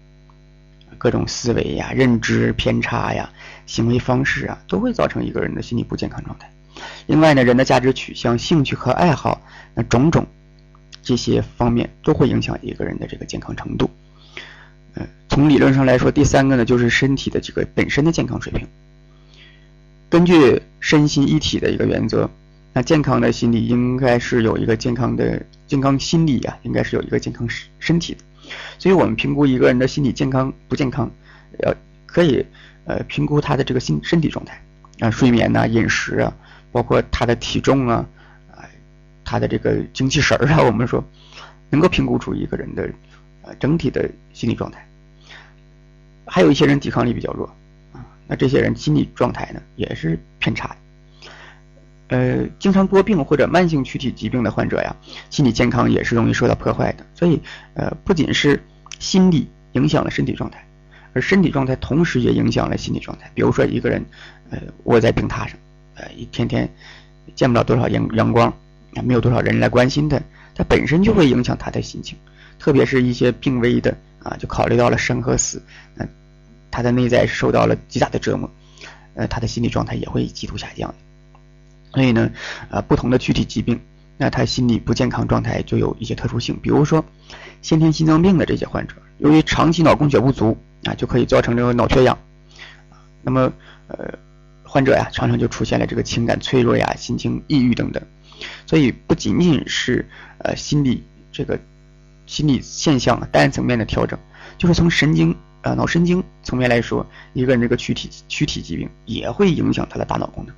[0.99, 3.27] 各种思维呀、认知偏差呀、
[3.65, 6.51] 行为方式啊，都会造成一个人的心理不健康状态。
[7.07, 9.41] 另外呢，人的价值取向、兴趣和爱好，
[9.73, 10.27] 那种种
[11.01, 13.89] 这些方面都会影响一个人的这个健康程度。
[14.93, 18.67] 呃，从理论上来说，第三个呢，就是身体的这个本身的健康水平。
[20.09, 22.29] 根据身心一体的一个原则。
[22.73, 28.23] 那健康的心理应该是有一个健康的健康心理呀，应该是有一个健康身身体的。
[28.79, 31.11] 所以我们评估一个人的心理健康不健康，
[31.59, 32.45] 呃，可以
[32.85, 34.63] 呃评估他的这个心身体状态
[35.01, 36.33] 啊，睡眠呐、饮食啊，
[36.71, 38.05] 包括他的体重，啊，
[39.31, 41.01] 他的这个精气神儿啊， 我们说
[41.69, 42.89] 能够评估出一个人的
[43.43, 44.85] 呃整体的心理状态。
[46.25, 47.47] 还有一些人抵抗力比较弱
[47.93, 50.75] 啊，那这些人心理状态呢也是偏差。
[52.09, 54.93] 呃，经常多病或者慢性躯体疾病的患者呀，
[55.29, 57.05] 心理健康也是容易受到破坏的。
[57.15, 57.41] 所以，
[57.73, 58.61] 呃，不仅是
[58.99, 60.61] 心理影响了身体状态，
[61.13, 63.31] 而身体状态同时也影响了心理状态。
[63.33, 64.05] 比如说，一个人，
[64.49, 65.57] 呃，卧在病榻上，
[65.95, 66.69] 呃，一天天
[67.33, 68.53] 见不了多少阳阳光，
[68.95, 70.19] 啊，没有多少人来关心他，
[70.55, 72.17] 他本身就会影响他的心情。
[72.59, 75.61] 特别是一些病危的啊，就考虑到了生和死，
[75.95, 76.05] 那
[76.69, 78.49] 他的内在受到了极大的折磨，
[79.15, 80.93] 呃，他的心理状态也会极度下降。
[81.93, 82.29] 所以呢，
[82.69, 83.79] 呃，不同的躯体疾病，
[84.17, 86.57] 那他心理不健康状态就有一些特殊性。
[86.61, 87.03] 比如说，
[87.61, 92.17] 先天心脏病的这些患者，由于长期脑供血不足啊，就可以造成这个脑缺氧。
[93.23, 93.51] 那么，
[93.87, 94.13] 呃，
[94.63, 98.01] 患者呀，常常就出现了这个情感脆弱呀、心情抑郁等等。
[98.65, 100.07] 所以，不仅仅是
[100.39, 101.59] 呃心理这个
[102.25, 104.17] 心理现象单层面的调整，
[104.57, 110.55] 就是从神经呃脑神经层面来说，一个人这个躯体躯体疾病也会影响他的大脑功能。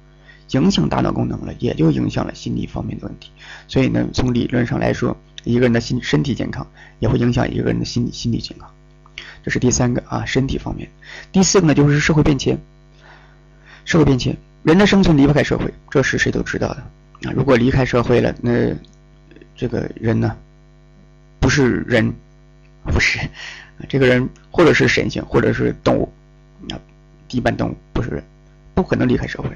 [0.50, 3.32] 影响大脑功能了，也就影响了心理方面的问题。
[3.68, 6.68] 所以呢，从理论上来说，一个人的心身体健康
[7.00, 8.70] 也会影响一个人的心理心理健康。
[9.44, 10.92] 这是第三个啊，身体方面。
[11.32, 12.60] 第四个呢，就是社会变迁。
[13.86, 16.84] 社会变迁，人的生存离不开社会，这是谁都知道的。
[17.26, 18.74] 啊如果离开社会了，那
[19.56, 20.36] 这个人呢，
[21.40, 22.14] 不是人，
[22.86, 23.20] 不是
[23.88, 26.12] 这个人，或者是神仙，或者是动物
[26.70, 26.80] 啊，
[27.30, 28.24] 一般动物不是人，
[28.74, 29.50] 不可能离开社会。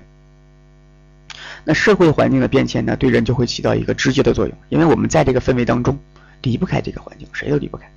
[1.66, 6.00] 那社会环境的变迁呢，对人就会起到一个直接的作用，因为我们在这个氛围当中
[6.44, 7.92] 离不开这个环境，谁都离不开。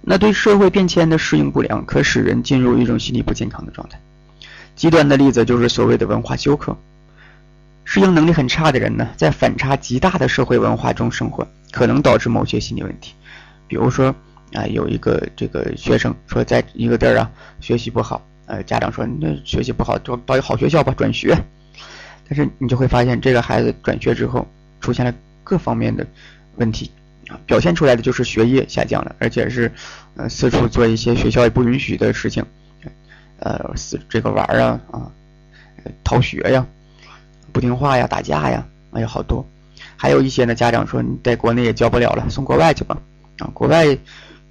[0.00, 3.98] 那对社会变迁的适应不良，可使人进入一种心理不健康的状态。
[4.76, 6.76] 极端的例子就是所谓的文化休克。
[7.92, 13.12] 适应能力很差的人呢，在反差极大的社会文化中生活，可能导致某些心理问题。
[13.68, 14.06] 比如说
[14.54, 21.36] 啊，有一个这个学生说，在一个地儿啊学习不好，呃，家长说那学习不好，就到一个好学校吧，转学。
[22.26, 24.48] 但是你就会发现，这个孩子转学之后，
[24.80, 25.12] 出现了
[25.44, 26.06] 各方面的
[26.56, 26.90] 问题
[27.28, 29.70] 啊，表现出来的就是学业下降了，而且是
[30.16, 32.42] 呃四处做一些学校也不允许的事情，
[33.40, 35.12] 呃，四这个玩啊啊，
[36.02, 36.66] 逃学呀。
[37.52, 39.46] 不听话呀，打架呀，哎呀，好多。
[39.96, 42.96] 还有一些呢，家长说你在国内也教不了了，送国外去吧。
[43.38, 43.96] 啊，国外，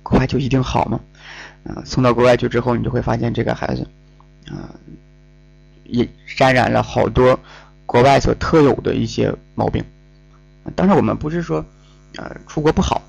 [0.04, 1.00] 国外就一定好吗？
[1.64, 3.88] 啊，送到国外去之后，你就会发现这个孩子，
[4.50, 4.70] 啊，
[5.86, 7.38] 也沾染了好多
[7.86, 9.84] 国外所特有的一些毛病。
[10.76, 11.66] 当然，我们不是说，
[12.18, 13.02] 呃，出国不好，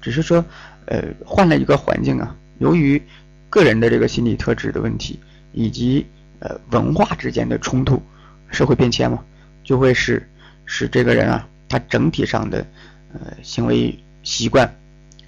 [0.00, 0.44] 只是说，
[0.86, 3.00] 呃，换了一个环境啊，由于
[3.48, 5.20] 个人的这个心理特质的问题，
[5.52, 6.06] 以及
[6.40, 8.02] 呃文化之间的冲突。
[8.50, 9.22] 社会变迁嘛，
[9.64, 10.28] 就会使
[10.64, 12.66] 使这个人啊，他整体上的
[13.12, 14.72] 呃行为习惯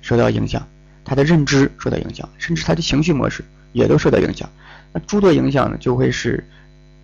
[0.00, 0.66] 受到影响，
[1.04, 4.48] 他的认知受到影响，甚至他的情绪模式也都受到影响。
[4.92, 6.42] 那诸多影响呢，就会使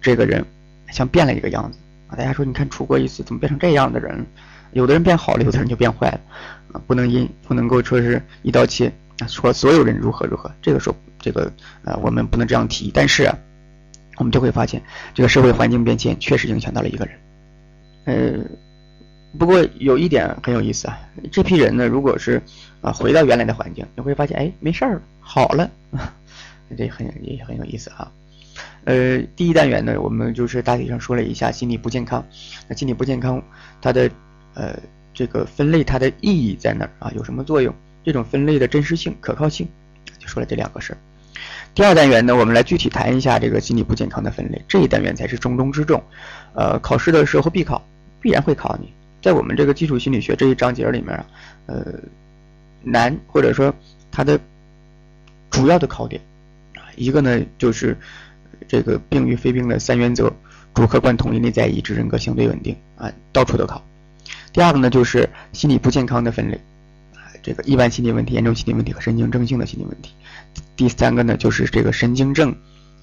[0.00, 0.44] 这个人
[0.90, 2.16] 像变了一个样子啊。
[2.16, 4.24] 大家说，你看出国一次怎么变成这样的人？
[4.72, 6.20] 有的人变好了，有的人就变坏了
[6.72, 6.80] 啊。
[6.86, 10.50] 不能因不能够说是一刀切啊，说所有人如何如何。
[10.62, 11.52] 这个时候，这个
[11.84, 12.90] 呃，我们不能这样提。
[12.94, 13.30] 但是。
[14.16, 14.82] 我们就会发现，
[15.14, 17.18] 这个社会环境变迁确实影响到了一个人。
[18.04, 18.44] 呃，
[19.38, 20.98] 不过有一点很有意思啊，
[21.32, 22.40] 这批人呢，如果是
[22.80, 25.70] 啊回到原来的环境，你会发现，哎，没事儿，好了，
[26.76, 28.10] 这很也很有意思啊。
[28.84, 32.24] 呃，第一单元呢，我们就是大体上说了一下心理不健康。
[32.68, 33.42] 那心理不健康，
[33.80, 34.10] 它的
[34.54, 34.78] 呃
[35.12, 37.12] 这个分类它的意义在哪儿啊？
[37.16, 37.74] 有什么作用？
[38.04, 39.66] 这种分类的真实性、可靠性，
[40.18, 40.98] 就说了这两个事儿。
[41.74, 44.62] 第二单元呢，我们来具体谈一下这个心理不健康的分类。
[44.68, 46.02] 这一单元才是重中之重，
[46.54, 47.84] 呃，考试的时候必考，
[48.20, 48.92] 必然会考你。
[49.20, 51.26] 在我们这个基础心理学这一章节里面啊，
[51.66, 51.84] 呃，
[52.82, 53.74] 难或者说
[54.12, 54.38] 它的
[55.50, 56.20] 主要的考点
[56.76, 57.96] 啊，一个呢就是
[58.68, 60.32] 这个病与非病的三原则：
[60.74, 63.82] 主客观统一、内在一致、人格相对稳定啊，到处都考。
[64.52, 66.60] 第二个呢就是心理不健康的分类。
[67.42, 70.12] 这个一般心理问题、严重心理问题和神经症性的心理问题。
[70.76, 72.54] 第三个呢，就是这个神经症，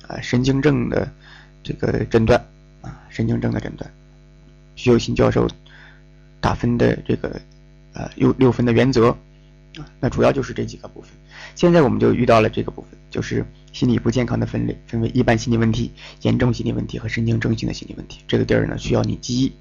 [0.08, 1.12] 啊，神经症的
[1.64, 2.40] 这个诊断，
[2.82, 3.90] 啊，神经症的诊断。
[4.76, 5.48] 徐有新教授
[6.40, 7.42] 打分的这个，
[7.94, 9.10] 呃，六六分的原则，
[9.78, 11.10] 啊，那主要就是这几个部分。
[11.56, 18.20] 现在我们就遇到了这个部分，就是心理不健康的分类，分为一般心理问题、严重心理问题和神经症性的心理问题。
[18.28, 19.52] 这个地儿呢，需要你记忆。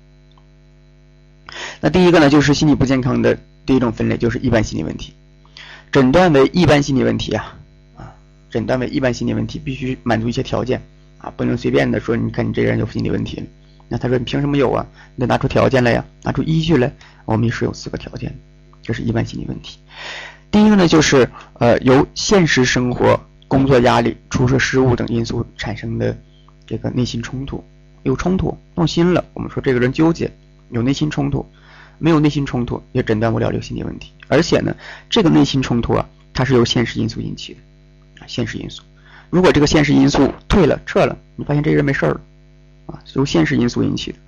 [1.81, 3.39] 那第一个呢，就是心理不健康的。
[3.67, 5.13] 第一种分类就是一般心理问题，
[5.93, 7.60] 诊断为一般心理问题啊啊，
[8.51, 10.83] 诊断为一般心理问题必须满足一些条件
[11.19, 13.43] 啊，不能随便的说，你看你这个人有心理问题，
[13.89, 14.87] 那他说你凭什么有啊？
[15.15, 16.93] 你得拿出条件来呀，拿出依据来。
[17.25, 18.37] 我们是有四个条件，
[18.83, 19.79] 这是一般心理问题。
[20.51, 26.17] 第一个呢，就是呃由现实生活、工作压力、出色失误等因素产生的
[26.67, 27.65] 这个内心冲突，
[28.03, 30.31] 有冲突动心了，我们说这个人纠结，
[30.71, 31.47] 有内心冲突。
[32.03, 34.75] 没有内心冲突也诊断不了这个心理问题，而且呢，
[35.11, 37.61] 这个内心冲突啊，它是由现实因素引起的，
[38.27, 38.83] 现实因素。
[39.31, 42.21] 如果这个现实因素退了、撤了，你发现这个人没事儿了，
[42.87, 44.19] 啊，由现实因素引起的，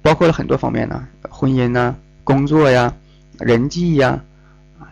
[0.00, 2.94] 包括了很多方面呢，婚姻呐、工作呀、
[3.38, 4.18] 人际呀，
[4.78, 4.88] 啊，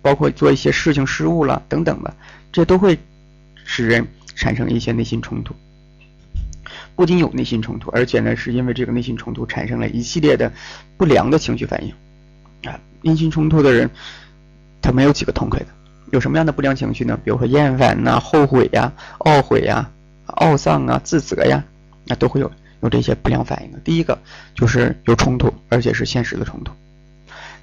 [0.00, 2.14] 包括做一些事情失误了等等吧，
[2.50, 2.98] 这都会
[3.64, 5.54] 使人产生一些内心冲突。
[6.96, 10.50] 不仅有内心冲突，而且呢，是因为这个内心冲突产生了一系列的
[10.96, 11.92] 不良的情绪反应。
[12.68, 13.88] 啊，内心冲突的人，
[14.82, 15.66] 他没有几个痛快的。
[16.12, 17.18] 有什么样的不良情绪呢？
[17.24, 19.90] 比如说厌烦呐、后悔呀、懊悔呀、
[20.26, 21.62] 懊丧啊、自责呀，
[22.04, 23.78] 那都会有有这些不良反应的。
[23.80, 24.18] 第一个
[24.54, 26.72] 就是有冲突，而且是现实的冲突。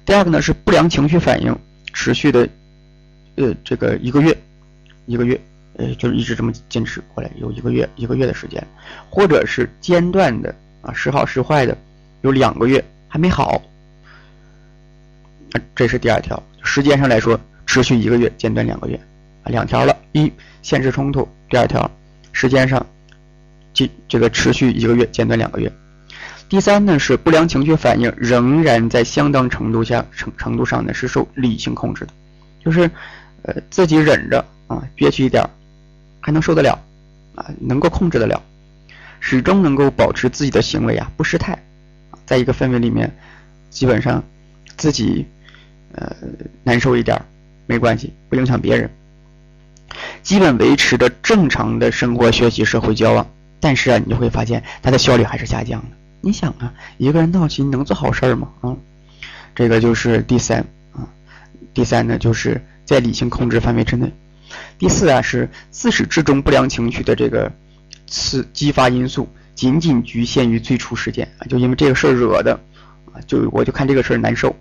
[0.04, 1.56] 第二个呢是不良情绪反应
[1.92, 2.48] 持续的，
[3.36, 4.36] 呃，这个一个月，
[5.06, 5.40] 一个月。
[5.78, 8.66] 呃，就是一直这么坚持过来，有一个月一个月的时间，
[9.10, 11.76] 或者是间断的啊，时好时坏的，
[12.22, 13.60] 有两个月还没好。
[15.74, 18.98] 这是第二条，时间上来说，持续一个月，间断两个月，
[19.42, 19.94] 啊，两条了。
[20.12, 21.90] 一，现实冲突；第二条，
[22.32, 22.86] 时间上，
[23.74, 25.70] 这这个持续一个月，间断两个月。
[26.48, 32.12] 第三呢，是不良情绪反应仍然在相当程度下程程度上呢是受理性控制的，
[32.64, 32.90] 就是
[33.42, 35.44] 呃自己忍着啊，憋屈一点。
[36.18, 36.76] 还能受得了，
[37.36, 38.42] 啊，能够控制得了，
[39.20, 41.56] 始终能够保持自己的行为啊不失态，
[42.24, 43.16] 在一个氛围里面，
[43.70, 44.20] 基本上
[44.76, 45.24] 自己
[45.92, 46.16] 呃
[46.64, 47.16] 难受一点
[47.66, 48.90] 没关系，不影响别人，
[50.22, 53.26] 基本维持着正常的生活、学习、社会交往
[53.60, 55.88] 但是啊，你就会发现他的效率还是下降的。
[56.20, 58.48] 你想啊，一个人闹心能做好事儿吗？
[58.60, 58.76] 啊，
[59.54, 61.08] 这个就是第三啊。
[61.74, 64.12] 第三呢，就是在理性控制范围之内。
[64.78, 67.50] 第四啊，是自始至终不良情绪的这个
[68.06, 72.58] 次激发因素仅仅局限于最初事件啊，就因为这个事儿惹的
[73.12, 74.54] 啊，就我就看这个事儿难受。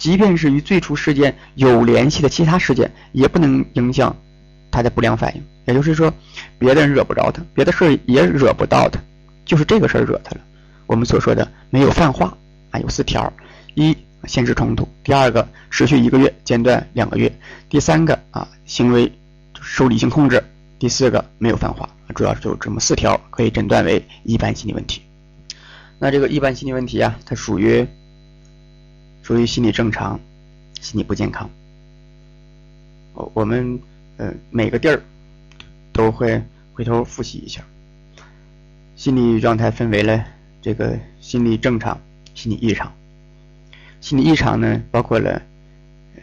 [0.00, 4.16] 即便是与最初事件有联系的其他事件，也不能影响
[4.70, 5.42] 他的不良反应。
[5.66, 6.10] 也就是说，
[6.58, 8.98] 别的人惹不着他，别的事儿也惹不到他，
[9.44, 10.40] 就是这个事儿惹他了。
[10.86, 12.34] 我们所说的没有泛化
[12.70, 13.30] 啊，有四条：
[13.74, 17.28] 一、限制冲突；第二个，持续一个月间断两个月；
[17.68, 19.12] 第三个啊，行为
[19.60, 20.38] 受理性控制；
[20.78, 21.86] 第四个没有泛化。
[22.14, 25.02] 主要就这么四条，可以诊断为一般心理问题。
[25.98, 27.86] 那这个一般心理问题啊，它属于。
[29.22, 30.18] 属于心理正常，
[30.80, 31.48] 心理不健康。
[33.14, 33.78] 我我们
[34.16, 35.02] 呃每个地儿
[35.92, 37.62] 都会回头复习一下。
[38.96, 40.24] 心理状态分为了
[40.60, 42.00] 这个心理正常、
[42.34, 42.92] 心理异常。
[44.00, 45.42] 心理异常呢，包括了
[46.16, 46.22] 呃，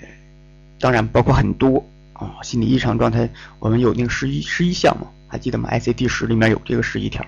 [0.80, 2.38] 当然包括很多啊。
[2.42, 3.30] 心理异常状态，
[3.60, 7.26] 我们有那个十一十一项嘛，还记得吗？ICD 十里面有这个十一条。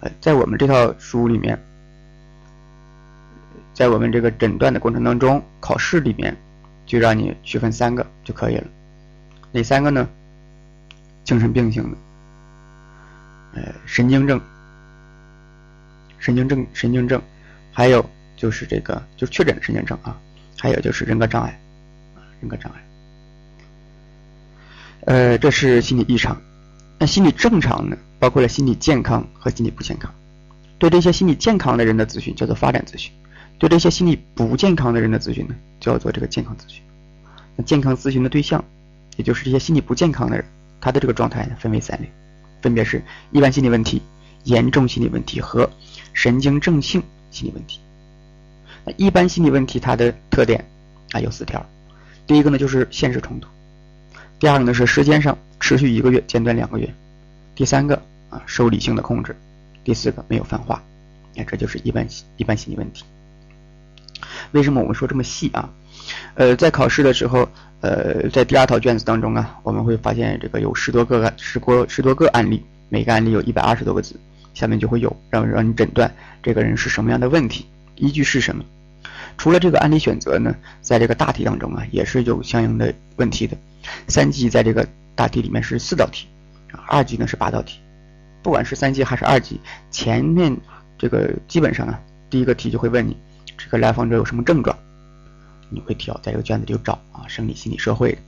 [0.00, 1.58] 呃，在我们这套书里面。
[3.80, 6.36] 在我们这个诊断的过程当中，考试里面
[6.84, 8.64] 就让你区分三个就可以了。
[9.52, 10.06] 哪三个呢？
[11.24, 11.96] 精神病性的，
[13.54, 14.38] 呃，神经症、
[16.18, 17.22] 神经症、神经症，
[17.72, 18.04] 还有
[18.36, 20.14] 就是这个就是确诊神经症啊，
[20.58, 21.58] 还有就是人格障碍，
[22.42, 22.84] 人格障碍。
[25.06, 26.38] 呃，这是心理异常。
[26.98, 30.14] 那心理正常呢，包括了心理健康和心理不健康。
[30.78, 33.10] 对这些心理健康的人的咨询叫做发展咨询。
[33.60, 36.82] 对这些心理不健康的人的咨询呢，叫做这个健康咨询。
[37.56, 38.64] 那健康咨询的对象，
[39.18, 40.44] 也就是这些心理不健康的人，
[40.80, 42.10] 他的这个状态，分为三类，
[42.62, 44.00] 分别是一般心理问题、
[44.44, 45.68] 严重心理问题和
[46.14, 47.80] 神经症性心理问题。
[48.86, 50.64] 那一般心理问题它的特点
[51.12, 51.64] 啊有四条，
[52.26, 53.48] 第一个呢就是现实冲突，
[54.38, 56.90] 第二个呢是时间上持续一个月间断两个月，
[57.54, 59.36] 第三个啊受理性的控制，
[59.84, 60.82] 第四个没有泛化。
[61.36, 63.04] 那这就是一般一般心理问题。
[64.52, 65.68] 为什么我们说这么细啊？
[66.34, 67.48] 呃，在考试的时候，
[67.80, 74.18] 呃，在第二套卷子当中啊，我们会发现这个有十多个、十多十多个案例，每个案例有一百二十多个字，
[74.54, 78.64] 下面就会有让让你诊断这个人是什么样的问题，依据是什么。
[79.38, 83.56] 除了这个案例选择呢，在这个大题当中啊，也是有相应的问题的。
[84.08, 86.26] 三级在这个大题里面是四道题，
[86.88, 87.78] 二级呢是八道题。
[88.42, 90.56] 不管是三级还是二级，前面
[90.98, 93.16] 这个基本上啊，第一个题就会问你。
[93.62, 94.76] 这个来访者有什么症状？
[95.68, 98.18] 你会挑在这个卷子里找啊，生理、心理、社会的。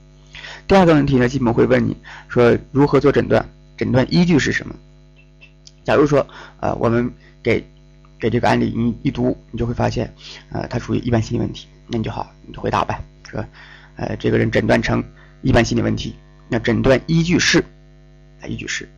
[0.66, 1.96] 第二个问题呢，基本会问你
[2.28, 3.44] 说如何做诊断，
[3.76, 4.74] 诊断依据是什么？
[5.84, 6.26] 假如说
[6.60, 7.64] 呃，我们给
[8.20, 10.12] 给这个案例你一读，你就会发现，
[10.50, 13.44] 呃，它属于一般心理问题，那你就好，你就回答呗，说，
[13.96, 15.02] 呃，这个人诊断成
[15.42, 16.14] 一般心理问题，
[16.48, 17.64] 那诊断依据是，
[18.46, 18.88] 依据是，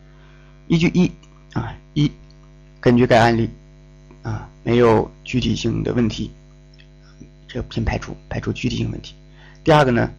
[0.67, 1.11] 依据一
[1.53, 2.11] 啊一，
[2.79, 3.49] 根据该案例。
[4.21, 6.31] 啊，没有具体性的问题，
[7.47, 9.13] 这先排除，排除具体性问题。
[9.63, 10.11] 第二个呢，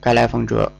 [0.00, 0.70] 该来访者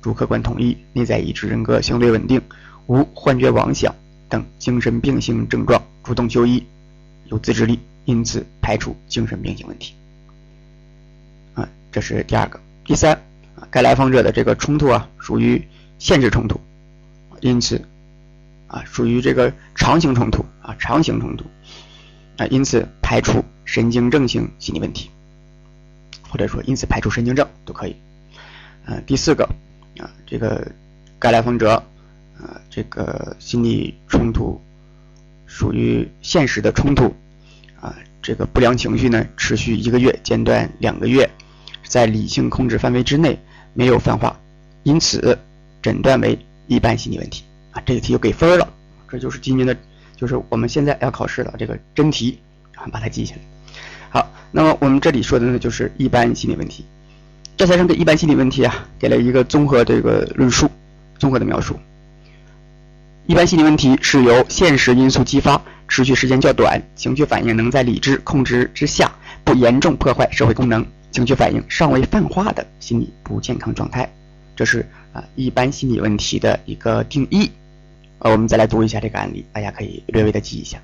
[0.00, 2.40] 主客观统一，内在一致，人格相对稳定，
[2.86, 3.92] 无幻觉妄想
[4.28, 6.64] 等精神病性症状，主动就医，
[7.24, 9.92] 有自制力，因此排除精神病性问题。
[11.54, 12.60] 啊，这是第二个。
[12.84, 13.14] 第三，
[13.56, 15.60] 啊，该来访者的这个冲突啊，属于
[15.98, 16.60] 限制冲突，
[17.40, 17.84] 因此，
[18.68, 21.44] 啊，属于这个长型冲突啊，长型冲突。
[22.40, 25.10] 啊，因此排除神经症性心理问题，
[26.26, 27.94] 或者说因此排除神经症都可以。
[28.86, 29.44] 呃，第四个
[29.98, 30.72] 啊，这个
[31.18, 31.74] 该来访者
[32.38, 34.58] 啊，这个心理冲突
[35.44, 37.14] 属于现实的冲突
[37.78, 41.28] 啊，这个不良情绪呢持续一个月间断两个月，
[41.84, 43.38] 在理性控制范围之内
[43.74, 44.34] 没有泛化，
[44.82, 45.38] 因此
[45.82, 47.82] 诊断为一般心理问题啊。
[47.84, 48.66] 这个题就给分了，
[49.10, 49.76] 这就是今年的。
[50.20, 52.38] 就是我们现在要考试的这个真题，
[52.74, 53.40] 啊，把它记下来。
[54.10, 56.84] 好，那么我们这里说的呢，就是一般心理问题。
[57.56, 60.70] 赵先生对一般心理问题啊，给了一个综合这个论述，
[61.18, 61.74] 综合的描述。
[63.26, 65.58] 一般心理问题是由现实因素激发，
[65.88, 69.10] 持续时间较短，情绪反应能在理智控制之下，
[69.42, 74.06] 不严重破坏社会功能，情绪反应尚未泛化的心理不健康状态。
[74.54, 77.50] 这是啊，一般心理问题的一个定义。
[78.20, 80.78] 呃，我们再来读一下这个案例，大家可以略微的记一下。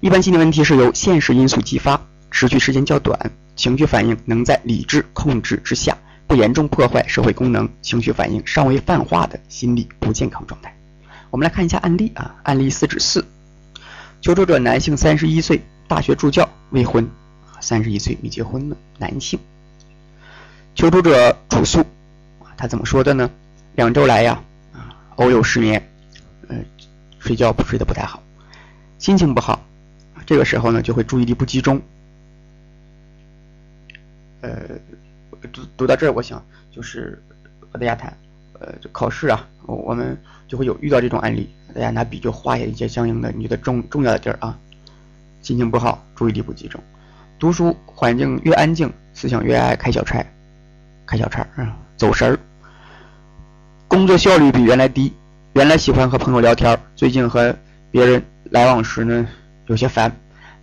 [0.00, 10.76] 一般心理问题是由现实因素激发，持续时间较短，情绪反应能在理智控制之下，不严重破坏社会功能，情绪反应尚未泛化的心理不健康状态。
[11.30, 13.24] 我们来看一下案例啊，案例四指四，
[14.20, 17.08] 求助者男性，三十一岁，大学助教，未婚，
[17.60, 19.38] 三十一岁没结婚呢，男性。
[20.74, 21.86] 求助者主诉，
[22.58, 23.30] 他怎么说的呢？
[23.76, 24.42] 两周来呀，
[24.74, 25.90] 啊，偶有失眠，
[27.22, 28.20] 睡觉不睡得不太好，
[28.98, 29.64] 心情不好，
[30.26, 31.80] 这个时候呢就会注意力不集中。
[34.40, 34.50] 呃，
[35.52, 37.22] 读读到这儿，我想就是
[37.70, 38.12] 和大家谈，
[38.58, 44.58] 呃，考试啊，我们就会有遇到这种案例，大家拿笔就画下一些相应的你觉得重重要的地儿啊。
[45.42, 46.82] 心情不好，注意力不集中，
[47.38, 50.26] 读书环境越安静，思想越爱开小差，
[51.06, 52.36] 开小差啊，走神儿。
[53.86, 55.12] 工作效率比原来低，
[55.54, 57.54] 原来喜欢和朋友聊天，最近和
[57.90, 59.28] 别人来往时呢
[59.66, 60.10] 有些烦，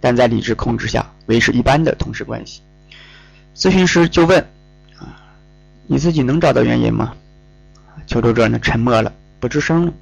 [0.01, 2.63] 但在理智控制下维持一般的同事关系。
[3.55, 4.39] 咨询师就问
[4.97, 5.13] ：“啊，
[5.85, 7.13] 你自己能找到原因吗？”
[8.07, 9.93] 求助者呢沉默了，不吱声了。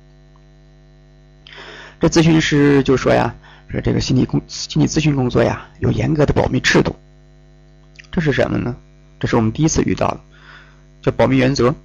[1.99, 3.35] 这咨询师就说：“呀，
[3.69, 6.95] 说这个心理工心理咨询工作呀，有严格的保密制度。
[8.09, 8.73] 这是什么呢？
[9.19, 10.19] 这是我们第一次遇到的，
[11.01, 11.75] 叫保密原则。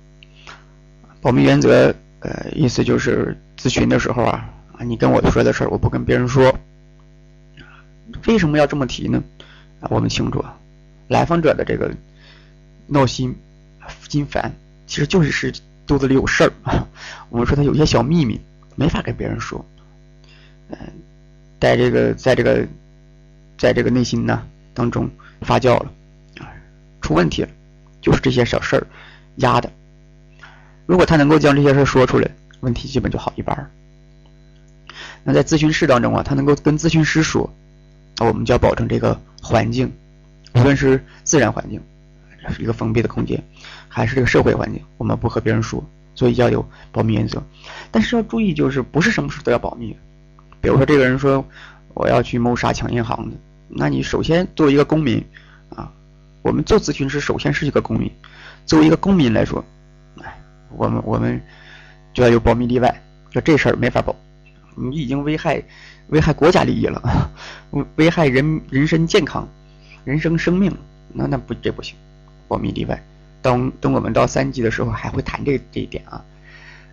[1.21, 1.93] 保密原则，
[2.23, 4.49] 呃，意思就是咨询的时候啊，
[4.79, 6.57] 啊，你跟我说的事儿，我不跟别人说。
[8.27, 9.23] 为什么要这么提呢？
[9.81, 10.57] 啊，我们清楚。”啊。
[11.09, 11.93] 来访者的这个
[12.87, 13.37] 闹心、
[14.09, 14.51] 心烦，
[14.87, 15.53] 其实就是是
[15.87, 16.53] 肚子里有事儿。
[17.29, 18.41] 我们说他有些小秘密
[18.77, 19.63] 没法跟别人说，
[20.71, 20.79] 嗯，
[21.61, 22.67] 在这个在这个
[23.59, 24.43] 在这个内心呢
[24.73, 25.11] 当中
[25.43, 25.93] 发酵了，
[26.39, 26.49] 啊，
[27.03, 27.49] 出问题了，
[28.01, 28.87] 就是这些小事儿
[29.37, 29.71] 压的。
[30.87, 32.31] 如果他能够将这些事儿说出来，
[32.61, 33.71] 问题基本就好一半儿。
[35.25, 37.49] 那在咨询室当中啊，他能够跟咨询师说，
[38.19, 39.91] 那我们就要保证这个环境。
[40.55, 41.81] 无论是自然环境，
[42.55, 43.43] 是一个封闭的空间，
[43.89, 45.83] 还是这个社会环境，我们不和别人说，
[46.15, 47.43] 所以要有保密原则。
[47.91, 49.97] 但是要注意，就是不是什么事都要保密。
[50.61, 51.43] 比如说，这个人说
[51.95, 53.37] 我要去谋杀抢银行的，
[53.69, 55.25] 那你首先作为一个公民
[55.71, 55.91] 啊，
[56.43, 58.11] 我们做咨询师首先是一个公民，
[58.67, 59.65] 作为一个公民来说，哎，
[60.77, 61.41] 我们我们
[62.15, 64.15] 就要有保密例外，就这事儿没法保，
[64.77, 65.63] 你已经危害
[66.09, 67.31] 危害国家利益了，
[67.97, 69.49] 危害人人身健康。
[70.05, 70.77] 人生生命，
[71.13, 71.95] 那那不这不行，
[72.49, 73.01] 保密例外。
[73.41, 76.25] 等等，我们到三级的时候还会谈这这一点啊。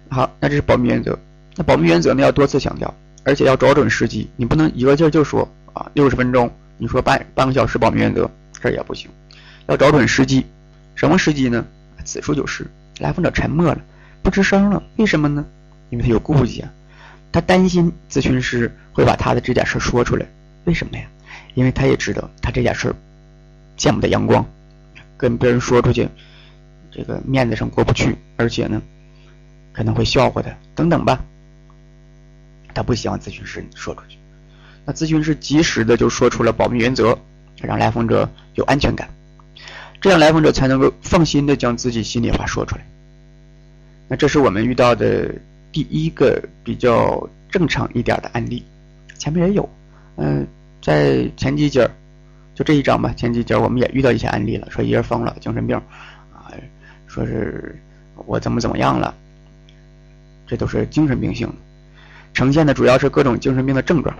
[0.10, 1.18] 好，那这是保密原则。
[1.56, 4.30] 那保密原则呢要多次强调，而且要找准时机。
[4.36, 8.30] 你不能一个劲儿就说啊，六十分钟，你说半半个小时保密原则，
[8.62, 9.10] 这也不行。
[9.66, 10.46] 要找准时机，
[10.94, 11.66] 什么时机呢？
[12.06, 12.66] 此处就是
[13.00, 13.82] 来访者沉默了，
[14.22, 14.84] 不吱声了。
[14.98, 15.46] 为什么呢？
[15.90, 16.72] 因为他有顾忌啊，
[17.32, 20.26] 他担心咨询师会把他的这点事说出来。
[20.66, 21.06] 为什么呀？
[21.56, 22.96] 因为他也知道他这件事儿
[23.76, 24.46] 见不得阳光，
[25.18, 26.08] 跟别人说出去，
[26.92, 28.82] 这个面子上过不去，而且呢
[29.74, 31.24] 可能会笑话他等等吧。
[32.74, 34.18] 他不希望咨询师说出去，
[34.86, 37.18] 那咨询师及时的就说出了保密原则，
[37.58, 39.10] 让来访者有安全感，
[40.02, 42.86] 这样来访者才能够放心的将自己心里话说出来。
[44.08, 45.34] 那这是我们遇到的
[45.72, 48.64] 第一个比较正常一点的案例，
[49.18, 49.70] 前面也有，
[50.18, 50.48] 嗯。
[50.82, 51.88] 在前几节
[52.56, 53.14] 就这一章吧。
[53.18, 55.76] 前几节我们也遇到一些案例了，说一人疯了，精神病，
[56.34, 56.48] 啊，
[57.06, 57.78] 说是
[58.26, 59.14] 我怎么怎么样了，
[60.48, 61.54] 这都是精神病性的，
[62.34, 64.16] 呈现的主要是各种精神病的症状。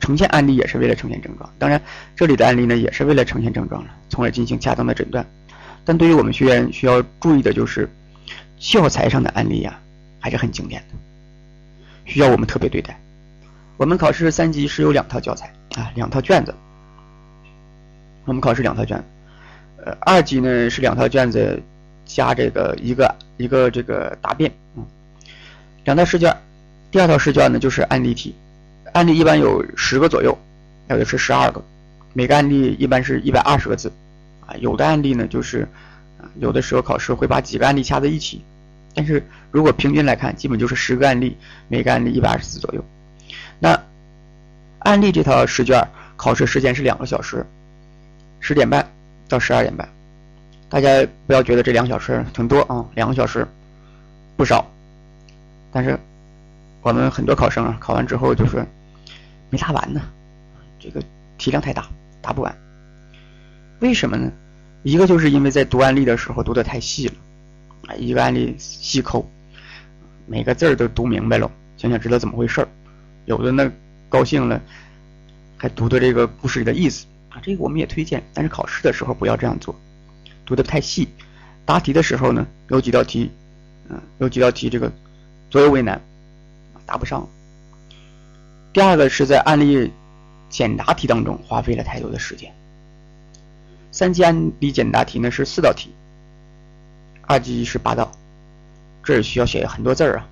[0.00, 1.80] 呈现案例也是为了呈现症状，当然
[2.16, 5.26] 这里的案例呢也是为了呈现症状了，从而进行恰当的诊断。
[5.84, 7.88] 但对于我们学员需要注意的就是，
[8.58, 9.78] 教材上的案例呀
[10.20, 10.94] 还是很经典的，
[12.04, 12.98] 需要我们特别对待。
[13.76, 16.54] 我们考试三级是有两套教材啊，两套卷子。
[18.24, 19.02] 我们考试两套卷，
[19.84, 21.62] 呃，二级呢是两套卷子
[22.04, 24.86] 加这个一个一个这个答辩，嗯，
[25.84, 26.36] 两套试卷。
[26.90, 28.34] 第二套试卷呢就是案例题，
[28.98, 30.36] 案例一般有十个左右，
[30.88, 31.62] 有的是十二个，
[32.14, 33.92] 每个案例一般是一百二十个字，
[34.44, 35.68] 啊，有的案例呢就是，
[36.40, 38.42] 有的时候考试会把几个案例掐在一起，
[38.96, 41.36] 但是如果平均来看，基本就是十个案例，
[41.68, 42.84] 每个案例一百二十字左右。
[43.60, 43.80] 那
[44.80, 45.80] 案例这套试卷
[46.16, 47.46] 考试时间是两个小时，
[48.40, 48.84] 十点半
[49.28, 49.88] 到十二点半。
[50.68, 53.46] 大家不要觉得这两小时挺多啊，两个小时
[54.36, 54.68] 不少。
[55.70, 55.96] 但是
[56.82, 58.66] 我们很多考生啊，考完之后就是
[59.50, 60.00] 没答完呢，
[60.78, 61.02] 这个
[61.36, 61.88] 题量太大，
[62.20, 62.56] 答不完。
[63.80, 64.30] 为什么呢？
[64.82, 67.14] 一个就是因为在读案例的时候读的太细了，
[67.88, 69.28] 啊，一个案例细抠，
[70.26, 72.68] 每个字儿都读明白了，想想知道怎么回事儿。
[73.26, 73.70] 有的呢，
[74.08, 74.60] 高兴了，
[75.56, 78.22] 还读的这个故事里的意思啊，这个我们也推荐。
[78.32, 79.74] 但是考试的时候不要这样做，
[80.46, 81.08] 读的太细。
[81.64, 83.30] 答题的时候呢，有几道题，
[83.88, 84.90] 嗯，有几道题这个
[85.50, 86.00] 左右为难，
[86.86, 87.28] 答不上。
[88.72, 89.90] 第二个是在案例
[90.48, 92.52] 简答题当中花费了太多的时间。
[93.90, 95.90] 三级案例简答题呢是四道题，
[97.22, 98.12] 二级是八道，
[99.02, 100.28] 这需要写很多字儿啊，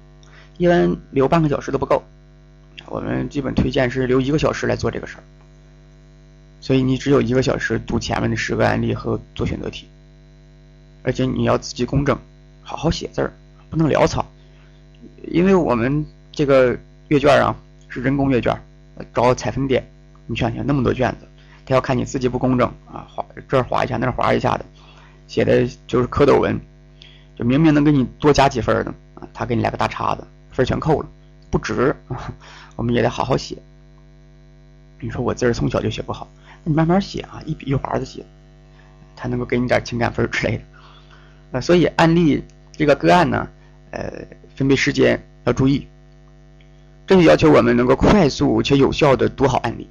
[0.59, 2.03] 一般留半个小时都不够。
[2.87, 5.25] 我们基本推荐是留一个小时来做这个事儿，
[6.61, 9.89] 所以你只有一个小时读前面的十个案例和做选择题，
[11.03, 12.17] 而且你要字迹工整，
[12.63, 13.33] 好好写字儿，
[13.71, 14.25] 不能潦草。
[15.27, 16.79] 因为我们这个
[17.09, 17.57] 阅卷啊
[17.97, 18.55] 是人工阅卷，
[19.15, 19.83] 找采分点，
[20.27, 21.27] 你想想那么多卷子，
[21.65, 24.65] 他要看你字迹不工整啊，划这儿划一下那儿划一下的，
[25.27, 26.61] 写的就是蝌蚪文，
[27.35, 31.09] 就明明能给你多加几分的啊，他给你来个大叉子，分全扣了，
[31.51, 31.97] 不值。
[32.77, 33.57] 我们也得好好写。
[35.01, 36.29] 你说我字儿从小就写不好，
[36.65, 38.23] 那你慢慢写啊，一笔一划的写，
[39.17, 40.63] 才能够给你点情感分之类的。
[41.53, 43.49] 呃，所以案例这个个案呢，
[43.91, 44.13] 呃，
[44.55, 45.87] 分配时间要注意，
[47.07, 49.89] 这就要求我们能够快速且有效的读好案例。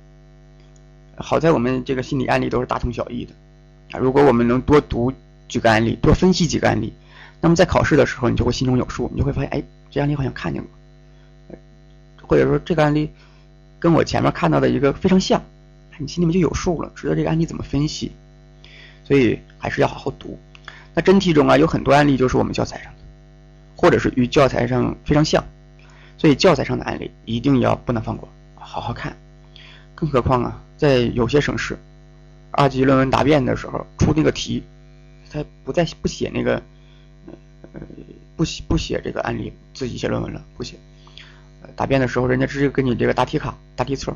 [1.17, 3.31] 好在我们这个心理案例都是大同小异的
[3.91, 5.13] 啊，如果我们能多读
[5.47, 6.91] 几个案例，多分析几个案例，
[7.39, 10.69] 那么在考试的时候你就会心中有数，你就会发现，哎，这案例好像看见过。
[12.27, 13.11] 或者说这个案例
[13.79, 15.41] 跟我前面看到的一个非常像，
[15.97, 18.11] 你心里面就有数了，知道这个案例怎么分析。
[19.03, 20.37] 所以还是要好好读。
[20.95, 22.99] 那真题中啊有很多案例就是我们教材上的，
[23.75, 25.45] 或者是与教材上非常像，
[26.17, 29.15] 所以教材上的案例一定要不能放过，好好看。
[29.93, 31.77] 更何况啊，在有些省市，
[32.51, 34.63] 二级论文答辩的时候出那个题，
[35.31, 36.61] 他不再不写那个，
[37.73, 37.81] 呃，
[38.35, 40.75] 不写不写这个案例，自己写论文了，不写。
[41.75, 44.15] 答辩的时候，人家直接给你这个答题卡、答题册，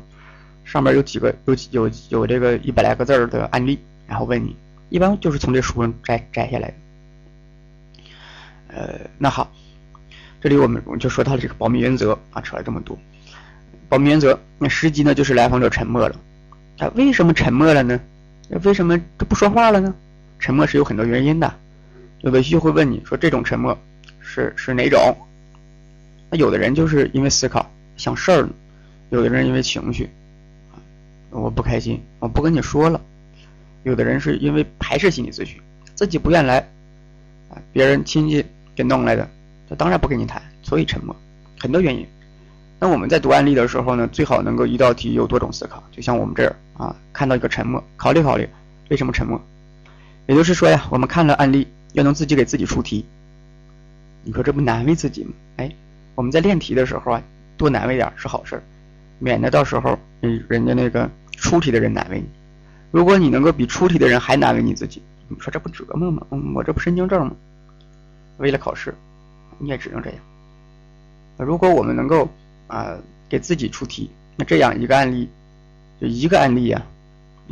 [0.64, 4.54] 上面有几个有有有这个一百来个字儿的案例，然后问你，
[4.88, 6.74] 一般就是从这书上摘摘下来的。
[8.68, 9.50] 呃，那好，
[10.40, 12.98] 这里我们我们就说到了这个保密原则啊，扯了这么多。
[13.88, 16.16] 保密原则，那实际呢就是来访者沉默了，
[16.78, 18.00] 他为什么沉默了呢？
[18.62, 19.94] 为什么他不说话了呢？
[20.38, 21.52] 沉默是有很多原因的，
[22.22, 23.76] 有的就会问你说这种沉默
[24.20, 25.14] 是是哪种？
[26.30, 28.48] 那有的人就是因为思考想事儿，
[29.10, 30.08] 有的人因为情绪，
[31.30, 33.00] 我不开心，我不跟你说了。
[33.82, 35.60] 有的人是因为排斥心理咨询，
[35.94, 36.58] 自己不愿来，
[37.50, 39.28] 啊，别人亲戚给弄来的，
[39.70, 41.16] 他当然不跟你谈，所以沉默。
[41.58, 42.06] 很多原因。
[42.78, 48.48] 那我们在读案例的时候呢，最好能够一道题有多种思考，就像我们这儿啊，看到一个沉默，考虑考虑
[48.88, 49.40] 为什么沉默。
[50.26, 53.06] 也就是说呀，我们看了案例，要能自己给自己出题。
[54.24, 55.32] 你说这不难为自己吗？
[55.56, 55.70] 哎。
[56.16, 57.22] 我们在练题的时候啊，
[57.56, 58.62] 多难为点是好事，
[59.20, 62.26] 免得到时候嗯人家那个出题的人难为你。
[62.90, 66.26] 如果你能够比出题的人还难为你自己，你说这不折磨吗？
[66.30, 67.32] 嗯，我这不神经症吗？
[68.36, 68.94] 为了考试，
[69.60, 70.18] 你也只能这样。
[71.36, 72.28] 如果我们能够
[72.66, 72.98] 啊
[73.28, 75.28] 给自己出题，那这样一个案例，
[76.00, 76.84] 就一个案例啊，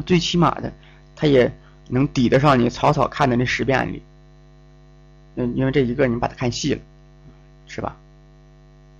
[0.05, 0.73] 最起码的，
[1.15, 1.53] 他也
[1.89, 4.03] 能抵得上你草草看的那十遍案例。
[5.37, 6.81] 嗯，因为这一个你把它看细了，
[7.67, 7.97] 是吧？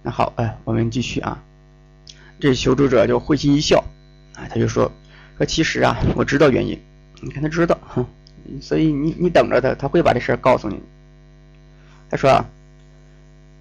[0.03, 1.43] 那好，哎，我们继续啊。
[2.39, 3.83] 这求助者就会心一笑，
[4.35, 4.91] 啊，他就说
[5.37, 6.79] 说其实啊，我知道原因。
[7.21, 8.07] 你看他知道，哼，
[8.61, 10.81] 所以你你等着他，他会把这事儿告诉你。
[12.09, 12.47] 他说啊，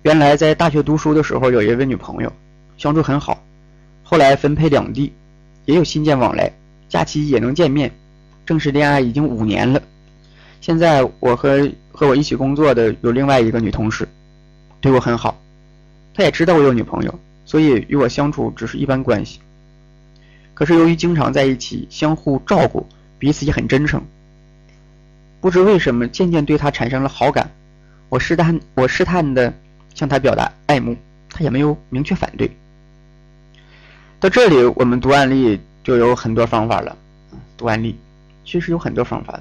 [0.04, 2.32] 原来在大学读书的时候有一位女朋友，
[2.78, 3.44] 相处很好，
[4.04, 5.12] 后来分配两地，
[5.66, 6.52] 也有信件往来，
[6.88, 7.92] 假期也能见面，
[8.46, 9.82] 正式恋爱已经五年了。
[10.62, 14.08] 现在我和和我一起工作的有另外一个女同事，
[14.80, 15.40] 对我很好。
[16.14, 19.40] 他也知道我有女朋友，所以与我相处只是一般关系。
[20.54, 22.88] 可是由于经常在一起，相互照顾，
[23.20, 24.02] 彼此也很真诚。
[25.40, 27.52] 不知为什么，渐渐对他产生了好感。
[28.10, 29.54] 我试探，我试探的
[29.98, 30.96] 向他表达爱慕，
[31.28, 32.56] 他也没有明确反对。
[34.20, 36.96] 到这里，我们读案例就有很多方法了。
[37.58, 37.98] 读案例
[38.46, 39.40] 确实有很多方法。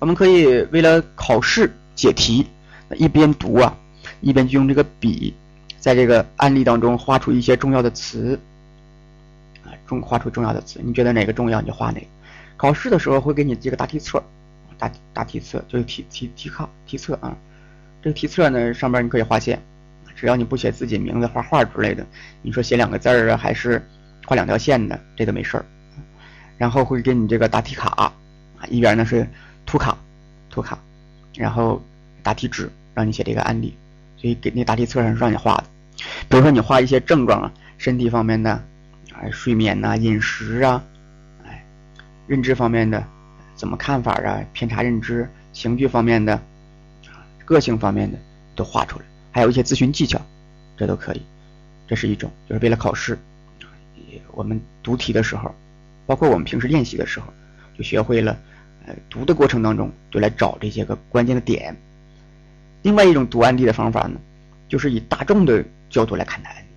[0.00, 2.48] 我们可以为了考试解题，
[2.96, 3.76] 一边读啊，
[4.20, 5.32] 一边就用这个笔。
[5.78, 8.38] 在这个案例当中画出一些重要的词，
[9.64, 12.06] 啊，重画出重要的词，你觉得哪个重要你就画哪个。
[12.56, 14.20] 考试的时候会给你这个答题册，
[14.76, 17.36] 答答题册就是题题题卡题册啊。
[18.02, 19.60] 这个题册呢上边你可以画线，
[20.16, 22.06] 只要你不写自己名字、画画之类的，
[22.42, 23.82] 你说写两个字儿啊，还是
[24.26, 25.64] 画两条线的，这都没事儿。
[26.56, 28.12] 然后会给你这个答题卡，
[28.68, 29.26] 一边呢是
[29.64, 29.96] 图卡，
[30.50, 30.78] 图卡，
[31.34, 31.82] 然后
[32.22, 33.74] 答题纸让你写这个案例。
[34.16, 35.64] 所以给那答题册上是让你画的，
[36.28, 38.62] 比如说你画一些症状啊，身体方面的，
[39.14, 40.84] 哎，睡眠呐，饮食啊，
[41.46, 41.64] 哎，
[42.26, 43.02] 认知方面的，
[43.54, 46.38] 怎么看法啊，偏差认知，情绪方面的，
[47.50, 48.16] 个性方面的
[48.54, 50.20] 都画出来，还有一些咨询技巧，
[50.76, 51.22] 这都可以。
[51.88, 53.18] 这是一种，就是为了考试，
[54.30, 55.52] 我们读题的时候，
[56.06, 57.26] 包括我们平时练习的时候，
[57.76, 58.38] 就学会了，
[58.86, 61.76] 呃，读的过程当中就来找这些个关键的点。
[62.82, 64.20] 另外一种读案例的方法呢，
[64.68, 66.68] 就是以大众的角度来看待案例。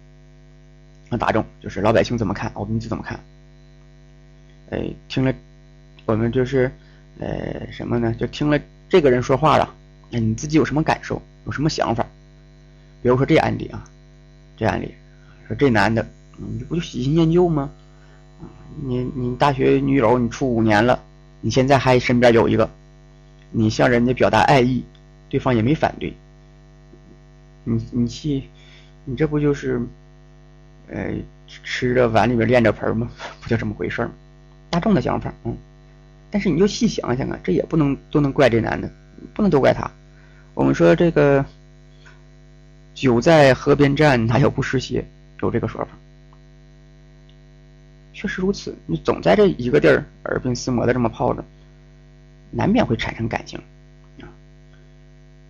[1.12, 3.20] 那大众就是老百姓怎么看，我们就怎么看。
[4.72, 5.32] 哎，听了，
[6.08, 6.72] 我们就是，
[7.20, 8.12] 呃，什么呢？
[8.20, 8.60] 就听了
[8.90, 9.72] 这个人说话了，
[10.14, 12.06] 那你自己有什么感受，有什么想法？
[13.02, 13.84] 比如说这案例啊，
[14.56, 14.94] 这案例。
[15.48, 16.08] 说这男的，
[16.38, 17.72] 你不就喜新厌旧吗？
[18.86, 21.02] 你你大学女友你处五年了，
[21.42, 22.70] 你现在还身边有一个，
[23.50, 24.86] 你向人家表达爱意，
[25.30, 26.14] 对方也没反对，
[27.64, 28.44] 你你去，
[29.06, 29.82] 你这不就是，
[30.88, 31.12] 呃，
[31.48, 33.10] 吃着碗里面练着盆吗？
[33.42, 34.12] 不就这么回事吗？
[34.70, 35.58] 大众的想法，嗯，
[36.32, 38.90] 但是你就细想想啊，这也不能都能怪这男的，
[39.34, 39.92] 不能都怪他。
[40.54, 41.44] 我们说这个，
[42.94, 45.04] 酒在河边站，哪有不湿鞋？
[45.42, 45.90] 有这个说法，
[48.14, 48.74] 确实如此。
[48.86, 51.44] 你总在这一个地儿耳鬓厮磨的这么泡着，
[52.50, 53.60] 难免会产生感情
[54.22, 54.30] 啊。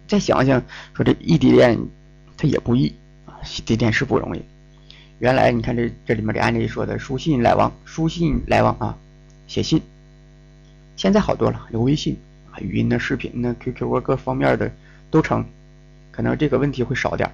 [0.07, 0.63] 再想想，
[0.95, 1.77] 说这异地恋，
[2.35, 2.95] 它也不易
[3.27, 4.41] 啊，异地恋是不容易。
[5.19, 8.97] 原来你看这这里面这案例说的书信来往，书信来往啊，
[9.47, 9.79] 写信。
[10.95, 12.17] 现在好多了，有微信
[12.51, 14.71] 啊，语音的、视频的、QQ 啊，各方面的
[15.13, 15.45] 都成，
[16.11, 17.29] 可能这个问题会少点。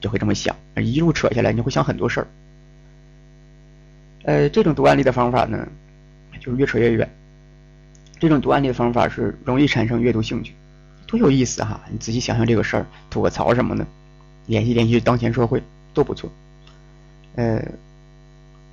[0.00, 2.26] 就会这么想，一路扯下来，你会想很多事儿。
[4.22, 5.68] 呃，这种读案例的方法呢，
[6.40, 7.10] 就是越扯越远。
[8.20, 10.54] 这种读案例的方法是容易产生阅读兴趣，
[11.06, 11.80] 多有意思哈！
[11.90, 13.84] 你仔细想想这个事儿，吐个槽什么的，
[14.46, 15.60] 联系联系当前社会，
[15.92, 16.30] 都不错。
[17.34, 17.60] 呃，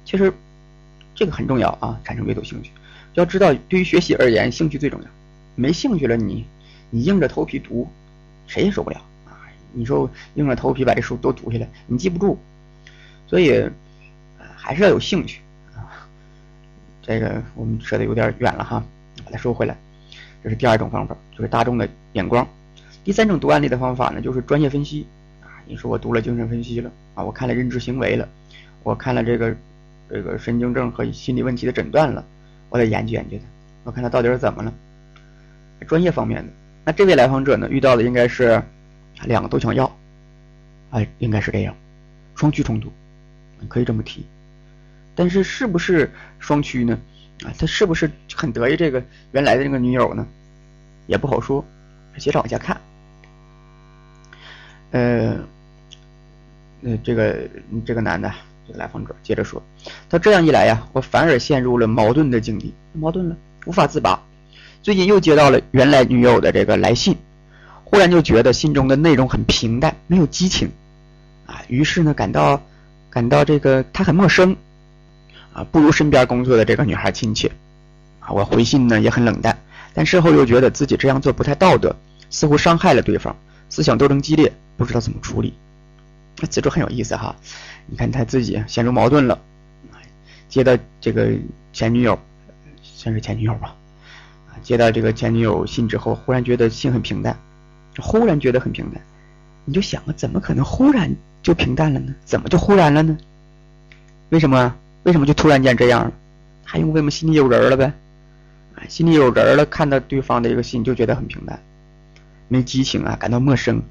[0.05, 0.31] 其实
[1.15, 2.71] 这个很重要啊，产生阅读兴趣。
[3.15, 5.07] 要知道，对于学习而言，兴趣最重要。
[5.55, 6.45] 没兴趣了，你
[6.91, 7.89] 你硬着头皮读，
[8.47, 9.37] 谁也受不了啊。
[9.73, 12.37] 你说硬着头皮把这书都读下来，你记不住，
[13.27, 13.69] 所以
[14.55, 15.41] 还是要有兴趣
[15.75, 16.07] 啊。
[17.01, 18.83] 这个我们说的有点远了哈，
[19.23, 19.75] 把它收回来。
[20.43, 22.47] 这是第二种方法，就是大众的眼光。
[23.03, 25.05] 第三种读案例的方法呢，就是专业分析
[25.41, 25.49] 啊。
[25.65, 28.27] 你说我读了精神分析了啊，我看了认知行为了，
[28.83, 29.55] 我看了这个
[30.09, 32.23] 这个神经症和心理问题的诊断了，
[32.69, 33.43] 我得研究研究它，
[33.85, 34.73] 我看他到底是怎么了。
[35.87, 36.51] 专业方面的，
[36.85, 38.63] 那这位来访者呢，遇到的应该是。
[39.23, 39.89] 两个都想要，
[40.89, 41.73] 哎，应该是这样，
[42.35, 42.91] 双趋冲突，
[43.69, 44.25] 可以这么提。
[45.15, 46.99] 但是是不是双趋呢？
[47.45, 50.27] 啊，他是不是很得意这个原来的那个女友呢？
[51.07, 51.63] 也不好说。
[52.17, 52.79] 接着往下看，
[54.91, 55.37] 呃，
[56.81, 57.47] 那这个
[57.85, 58.29] 这个男的
[58.67, 59.63] 这个来访者接着说，
[60.09, 64.21] 他这样一来呀，我反而陷入了矛盾的境地，矛盾了，无法自拔。
[64.85, 67.17] 最近又接到了原来女友的这个来信。
[67.85, 70.69] 忽然就觉得信中的内容很平淡，没有激情，
[71.47, 72.61] 啊，于是呢感到
[73.09, 74.55] 感到这个他很陌生，
[75.53, 77.51] 啊，不如身边工作的这个女孩亲切，
[78.19, 79.57] 啊，我回信呢也很冷淡，
[79.95, 81.95] 但事后又觉得自己这样做不太道德，
[82.29, 83.35] 似乎伤害了对方，
[83.69, 85.51] 思想斗争激烈，不知道怎么处理。
[86.39, 87.35] 那此处很有意思哈，
[87.87, 89.39] 你看他自己陷入矛盾了，
[90.47, 91.31] 接到这个
[91.73, 92.19] 前女友，
[92.83, 93.75] 算是前女友吧，
[94.61, 97.37] 接到这个前女友信之后，忽然觉得信很平淡。
[97.97, 99.01] 忽然觉得很平淡，
[99.63, 101.09] 你就想啊，怎么可能忽然
[101.41, 102.13] 就平淡了呢？
[102.25, 103.17] 怎么就忽然了呢？
[104.29, 104.75] 为什么？
[105.03, 106.11] 为什么就突然间这样了？
[106.63, 107.93] 还因为我们心里有人了呗？
[108.89, 111.57] 心里有人了，看到对方的一个信就觉得很平淡，
[112.49, 113.81] 没激情啊，感到陌生，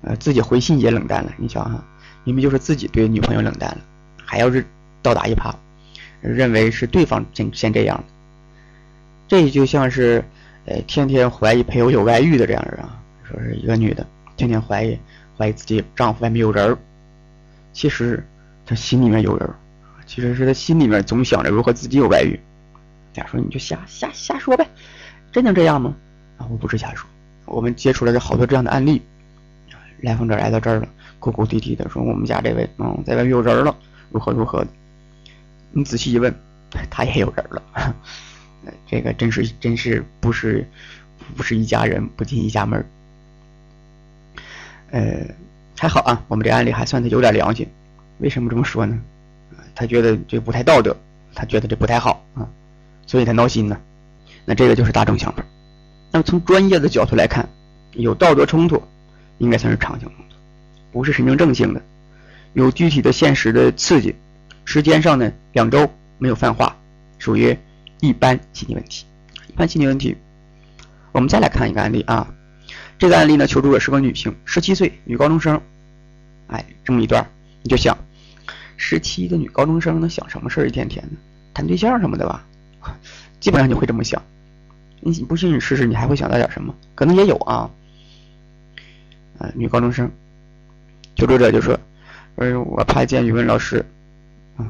[0.00, 1.32] 呃，自己回信也冷淡了。
[1.36, 1.84] 你想哈，
[2.24, 3.78] 明明就是自己对女朋友冷淡了，
[4.24, 4.64] 还要是
[5.02, 5.54] 倒打一耙，
[6.22, 8.04] 认为是对方先先这样的，
[9.32, 10.22] 这就像是
[10.66, 13.00] 呃，天天怀疑配偶有外遇的这样人啊。
[13.24, 14.06] 说是一个女的，
[14.36, 14.98] 天天怀疑
[15.38, 16.76] 怀疑自己丈夫外面有人儿，
[17.72, 18.22] 其实
[18.66, 19.56] 她心里面有人儿，
[20.04, 22.38] 其实是她心里面总想着如何自己有外遇。
[23.14, 24.68] 假说你就瞎瞎瞎说呗，
[25.32, 25.96] 真能这样吗？
[26.36, 27.08] 啊，我不是瞎说，
[27.46, 29.00] 我们接触了这好多这样的案例。
[30.02, 30.86] 来访者来到这儿了，
[31.18, 33.74] 哭哭啼啼的说我们家这位嗯在外面有人了，
[34.10, 34.68] 如何如何的。
[35.70, 36.34] 你仔细一问，
[36.90, 37.62] 他也有人了，
[38.86, 40.68] 这个真是真是不是
[41.36, 42.84] 不是一家人不进一家门。
[44.90, 45.26] 呃，
[45.78, 47.66] 还好啊，我们这案例还算他有点良心。
[48.18, 48.98] 为什么这么说呢？
[49.74, 50.96] 他觉得这不太道德，
[51.34, 52.46] 他觉得这不太好啊，
[53.06, 53.80] 所以他闹心呢。
[54.44, 55.44] 那这个就是大众想法。
[56.10, 57.48] 那么从专业的角度来看，
[57.92, 58.82] 有道德冲突，
[59.38, 60.36] 应该算是常性冲突，
[60.92, 61.80] 不是神经症性的，
[62.52, 64.14] 有具体的现实的刺激，
[64.66, 66.76] 时间上呢两周没有泛化，
[67.18, 67.56] 属于
[68.02, 69.06] 一般心理问题。
[69.48, 70.16] 一般心理问题，
[71.12, 72.34] 我们再来看一个案例啊。
[72.98, 75.60] 这个案例呢，求助者是个女性，十七岁女高中生，
[76.48, 77.24] 哎，这么一段，
[77.62, 77.96] 你就想，
[78.76, 80.66] 十七的女高中生能想什么事儿？
[80.66, 81.10] 一天天的
[81.54, 82.44] 谈对象什么的吧，
[83.38, 84.20] 基本上就会这么想。
[84.98, 86.74] 你不信你试试，你还会想到点什么？
[86.96, 87.70] 可能也有啊。
[89.38, 90.10] 呃，女高中生
[91.14, 91.78] 求助者就说
[92.34, 93.84] ：“呃，我怕见语文老师。”
[94.58, 94.68] 嗯，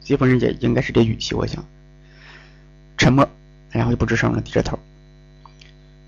[0.00, 1.62] 基本上也应该是这语气，我想。
[3.00, 3.26] 沉默，
[3.70, 4.78] 然后就不吱声了，低着头。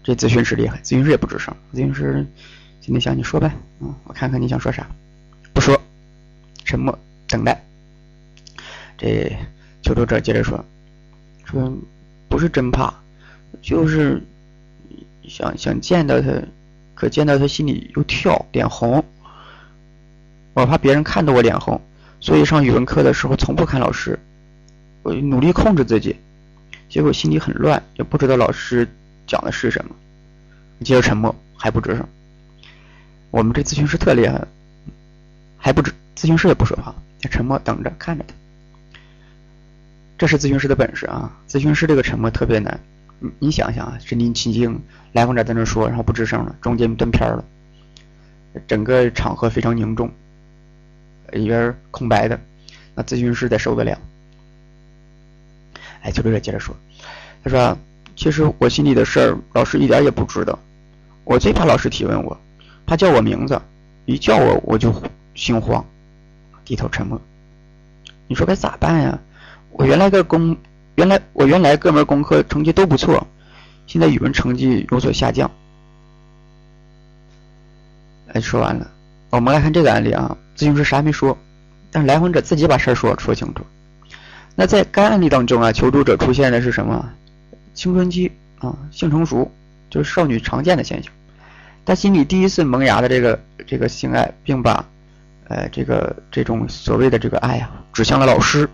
[0.05, 1.57] 这咨询师厉害，咨询师也不吱声。
[1.73, 2.27] 咨询师
[2.83, 4.87] 今天想你说呗，嗯，我看看你想说啥。
[5.55, 5.81] 不说，
[6.67, 7.65] 沉默，等待。
[8.99, 9.35] 这
[9.81, 10.63] 求助者接着说
[11.47, 11.73] ：“说
[12.29, 12.93] 不是真怕。”
[13.63, 14.23] 就是
[15.27, 16.43] 想想见到他，
[16.95, 19.03] 可见到他心里又跳，脸红。
[20.53, 21.81] 我怕别人看到我脸红，
[22.21, 24.19] 所以上语文课的时候从不看老师，
[25.03, 26.17] 我努力控制自己，
[26.93, 28.87] 结果心里很乱，也不知道老师
[29.27, 29.97] 讲的是什么。
[30.85, 32.07] 接着沉默，还不吱声。
[33.31, 34.47] 我们这咨询师特厉害，
[35.57, 36.95] 还不吱，咨询师也不说话，
[37.31, 38.35] 沉默等着看着他。
[40.19, 41.35] 这是咨询师的本事啊！
[41.49, 42.79] 咨询师这个沉默特别难。
[43.39, 44.79] 你想想啊，身临其境，
[45.13, 47.43] 来访者在那说，然后不吱声了，中间断片了，
[48.69, 50.13] 整个场合非常凝重，
[51.31, 52.39] 里边空白的，
[52.95, 53.99] 那咨询师得受得了？
[56.03, 56.77] 哎，求助者接着说，
[57.43, 57.77] 他说
[58.15, 60.59] ：“其实我心里的事儿，老师一点也不知道。
[61.25, 62.37] 我最怕老师提问我，
[62.87, 63.61] 怕叫我名字，
[64.05, 64.93] 一叫我我就
[65.35, 65.85] 心慌，
[66.65, 67.21] 低头沉默。
[68.27, 69.19] 你说该咋办呀？
[69.71, 70.57] 我原来个工。”
[70.95, 73.27] 原来我原来各门功课成绩都不错，
[73.87, 75.51] 现在语文成绩有所下降。
[78.35, 78.91] 哎，说完了，
[79.31, 80.37] 我们来看这个案例啊。
[80.55, 81.37] 咨询师啥也没说，
[81.91, 83.65] 但是来访者自己把事儿说说清楚。
[84.55, 87.09] 那在该案例当中啊，求助者出现的是什么？
[87.75, 89.51] 青春期啊，性成熟，
[89.89, 91.11] 就是少女常见的现象。
[91.87, 94.85] 她心里第一次萌芽的这个这个性爱，并把
[95.49, 98.69] 呃这个这种所谓的这个爱呀，指向了老师。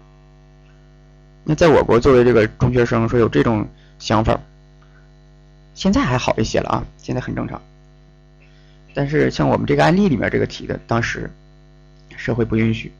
[1.44, 3.66] 那在我国，作为这个中学生，说有这种
[4.00, 4.38] 想法，
[5.74, 7.62] 现在还好一些了啊，现在很正常。
[8.94, 11.30] 但是像我们这个案例里面这个提的，当时
[12.16, 12.92] 社会不允许。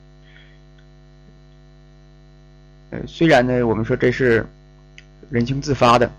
[2.91, 4.47] 呃，虽然呢，我们说这是
[5.31, 6.11] 人情自发的，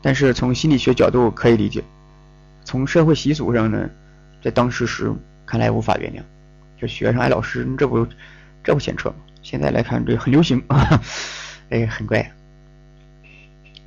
[0.00, 1.82] 但是从心理学角度可以理解，
[2.64, 3.88] 从社会习俗上呢，
[4.42, 5.12] 在当时是
[5.44, 6.20] 看来无法原谅。
[6.80, 8.06] 这学生爱老师，这不
[8.62, 9.16] 这不牵扯吗？
[9.42, 11.02] 现在来看，这很流行啊。
[11.70, 12.32] 哎，很怪，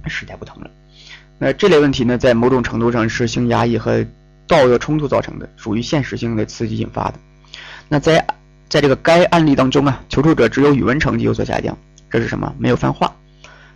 [0.08, 0.70] 时代不同了。
[1.40, 4.06] 那这类问题呢，在某种程度上是性压抑和
[4.46, 7.14] 道德冲突造成的，属于现实性的刺激引发的。
[7.88, 8.24] 那在
[8.70, 11.78] 在这个该案例当中啊，求助者只有语文成绩有所下降，
[12.12, 12.54] 这是什么？
[12.60, 13.16] 没有泛化。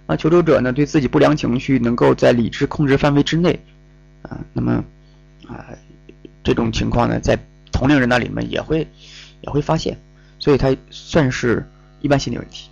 [0.05, 3.59] 那求助者呢，对自己不良情绪能够在理智控制范围之内
[4.21, 4.83] 啊，那么
[5.47, 5.65] 啊，
[6.43, 7.39] 这种情况呢，在
[7.71, 8.88] 同龄人那里面也会
[9.41, 9.97] 也会发现，
[10.38, 11.67] 所以他算是
[12.01, 12.69] 一般心理问题。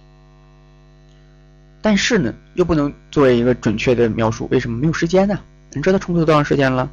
[1.81, 5.39] 但是呢，又不能作为一个准确的描述，为什么没有时间呢？
[5.71, 6.89] 你知道冲突多长时间了？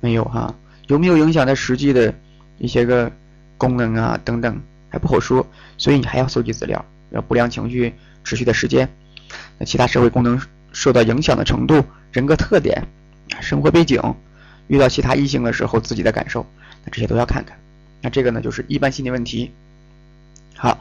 [0.00, 0.54] 没有哈？
[0.88, 2.12] 有没有影响它实际的
[2.58, 3.12] 一些个
[3.56, 5.46] 功能啊等等还不好说，
[5.76, 7.92] 所以你还要搜集资料，要不良情绪
[8.24, 8.88] 持续的时间，
[9.58, 10.40] 那其他社会功能
[10.72, 12.86] 受到影响的程度、人格特点、
[13.40, 14.00] 生活背景、
[14.68, 16.46] 遇到其他异性的时候自己的感受，
[16.84, 17.58] 那这些都要看看。
[18.00, 19.50] 那这个呢，就是一般心理问题。
[20.56, 20.78] 好。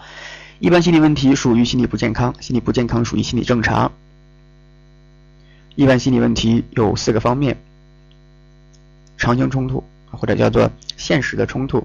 [0.60, 3.92] 一般心理问题属于心理不健康，心理不健康属于心理正常。
[5.74, 7.58] 一般心理问题有四个方面：
[9.18, 11.80] 常性冲突，或者叫做现实的冲突；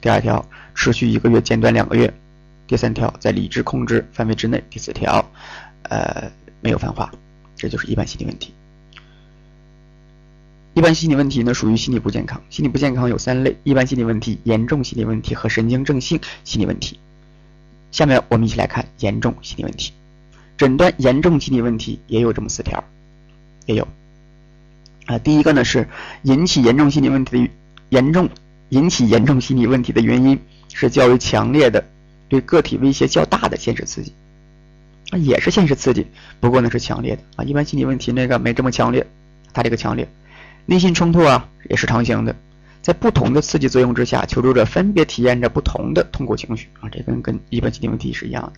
[0.00, 2.08] 第二条，持续一个月间断两个月；
[2.66, 5.24] 第三条，在理智控制范围之内；第四条，
[5.82, 7.12] 呃，没有泛化。
[7.56, 8.52] 这就是一般心理问题。
[10.74, 12.42] 一般心理问题呢，属于心理不健康。
[12.50, 16.98] 心理不健康有三类：一般心理问题、严重心理问题和神经症性心理问题。
[17.92, 19.92] 下面我们一起来看严重心理问题。
[20.56, 22.82] 诊断严重心理问题也有这么四条，
[23.66, 23.86] 也有
[25.06, 25.18] 啊。
[25.18, 25.88] 第一个呢是
[26.22, 27.50] 引起严重心理问题的
[27.90, 28.28] 严重
[28.70, 30.40] 引起严重心理问题的原因
[30.72, 31.84] 是较为强烈的
[32.28, 34.12] 对个体威胁较大的现实刺激。
[35.10, 36.06] 啊，也是现实刺激，
[36.40, 37.22] 不过呢是强烈的。
[37.36, 37.44] 啊。
[37.44, 39.06] 一般心理问题那个没这么强烈，
[39.52, 40.08] 它这个强烈，
[40.66, 42.34] 内心冲突啊也是常性的。
[42.82, 46.68] 在不同的刺激作用之下，求助者分别体验着不同的痛苦情绪。
[46.80, 48.52] 啊，这跟跟一般心理问题是一样的，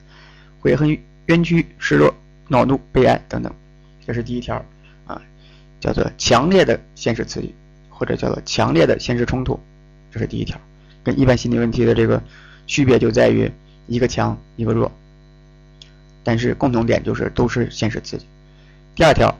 [0.61, 2.13] 悔恨、冤屈、失落、
[2.49, 3.53] 恼怒、悲哀等等，
[4.07, 4.65] 这是第一条。
[5.07, 5.21] 啊，
[5.79, 7.55] 叫做强烈的现实刺激，
[7.89, 9.61] 或者叫做强烈的现实冲突，
[10.11, 10.59] 这是第一条，
[11.05, 12.21] 跟一般心理问题的这个
[12.67, 13.51] 区别就在于
[13.87, 14.91] 一个强一个弱，
[16.25, 18.27] 但是共同点就是都是现实刺激。
[18.95, 19.39] 第二条，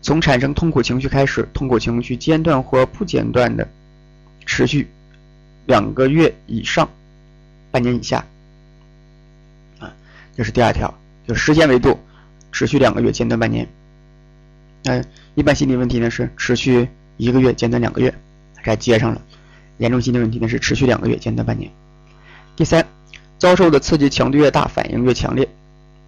[0.00, 3.68] 从产生痛苦情绪开始，痛苦情绪间断或不间断的。
[4.44, 4.88] 持续
[5.66, 6.88] 两个月以上，
[7.70, 8.24] 半年以下。
[9.78, 9.94] 啊，
[10.36, 10.92] 这是第二条，
[11.28, 11.98] 就时间维度，
[12.50, 13.68] 持续两个月，间断半年。
[14.84, 15.04] 嗯，
[15.36, 18.12] 一般心理问题呢是持续一个月，间断两个月，
[18.64, 19.22] 这接上了。
[19.78, 21.70] 严重心理问题呢是持续两个月，间断半年。
[22.54, 22.86] 第三，
[23.38, 25.48] 遭受的刺激强度越大，反应越强烈，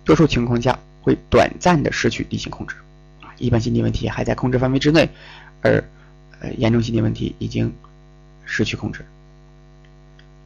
[0.05, 2.77] 多数情况下会短暂的失去理性控制。
[3.23, 5.09] 啊，一般心理问题还在控制范围之内，
[5.63, 5.83] 而
[6.41, 7.73] 呃严重心理问题已经
[8.45, 9.05] 失去控制。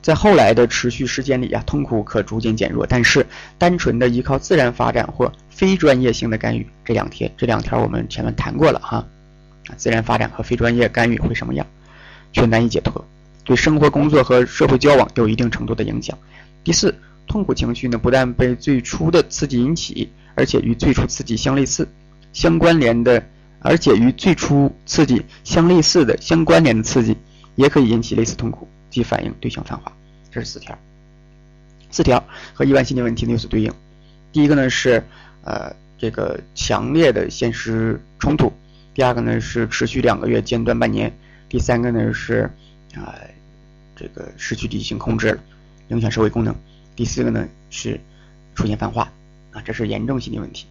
[0.01, 3.26] 在后来的持续时间里啊，痛苦可逐渐减弱，但是
[3.59, 9.05] 单纯的依靠自然发展或非专业性的干预，这两天这两条我们前面谈过了哈。
[9.76, 11.66] 自然发展和非专业干预会什么样，
[12.32, 13.05] 却难以解脱。
[13.49, 16.18] 对生活、工作和社会交往有一定程度的影响。
[16.62, 16.94] 第四，
[17.26, 21.88] 痛苦情绪呢，不但被最初的刺激引起，而且与最初刺激相类似、
[22.34, 23.24] 相关联的，
[23.61, 27.16] 而且与最初刺激相类似的相关联的刺激，
[27.57, 29.90] 也可以引起类似痛苦，即反应对象泛化。
[30.30, 30.78] 这是四条，
[31.90, 32.22] 四条
[32.53, 33.72] 和一般心理问题呢有所对应。
[34.30, 35.03] 第一个呢是
[35.42, 38.53] 呃这个强烈的现实冲突，
[38.92, 41.11] 第二个呢是持续两个月间断半年，
[41.49, 42.51] 第三个呢是
[42.94, 43.16] 啊。
[43.99, 45.38] 这个失去理性控制了，
[45.88, 46.55] 影响社会功能。
[46.94, 48.01] 第四个呢是
[48.55, 49.11] 出现泛化
[49.53, 50.66] 啊，这是严重心理问题。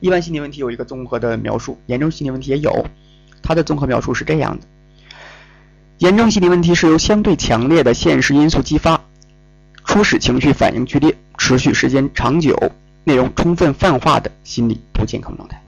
[0.00, 2.86] 一般心理问题有一个综合的描述，严重心理问题也有。
[3.42, 4.66] 它的综合描述是这样的：
[5.98, 9.00] 严重心理问题是由相对强烈的现实因素激发，
[9.84, 12.72] 初始情绪反应剧烈，持续时间长久，
[13.04, 15.62] 内容充分泛化的心理不健康状态。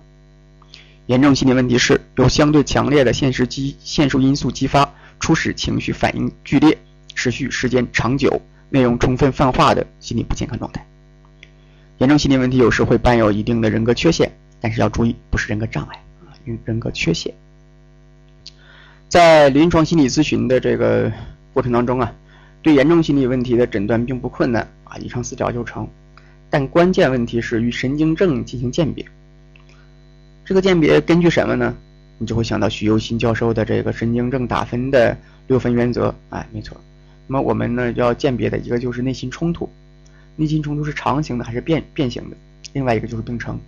[1.06, 6.76] 严重心理问题是由相对强烈的现实激现实因素激发，初始情绪反应剧烈。
[7.18, 8.40] 持续时间长久、
[8.70, 10.86] 内容充分泛化的心理不健康状态。
[11.98, 17.34] 严重心理问题有时会伴有一定的人格缺陷，但是要注意，不是人格障碍啊，人人格缺陷。
[19.08, 21.12] 在临床心理咨询的这个
[21.52, 22.14] 过程当中啊，
[22.62, 25.88] 对严重心理问题的诊断并不困难啊，以上四条就成。
[26.48, 29.04] 但关键问题是与神经症进行鉴别。
[30.44, 31.74] 这个鉴别根据什么呢？
[32.18, 36.14] 你就会想到许又新教授的这个神经症打分的六分原则。
[36.30, 36.80] 哎，没错。
[37.28, 39.70] 那么我们呢要鉴别的一个就是内心冲突，
[40.34, 42.36] 内心冲突是常形的还是变变形的？
[42.72, 43.60] 另外一个就是病程。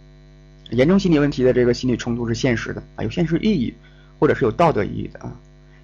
[0.71, 3.75] 严重心理问题的这个心理冲突是现实的啊，有现实意义，
[4.19, 5.37] 或者是有道德意义的啊。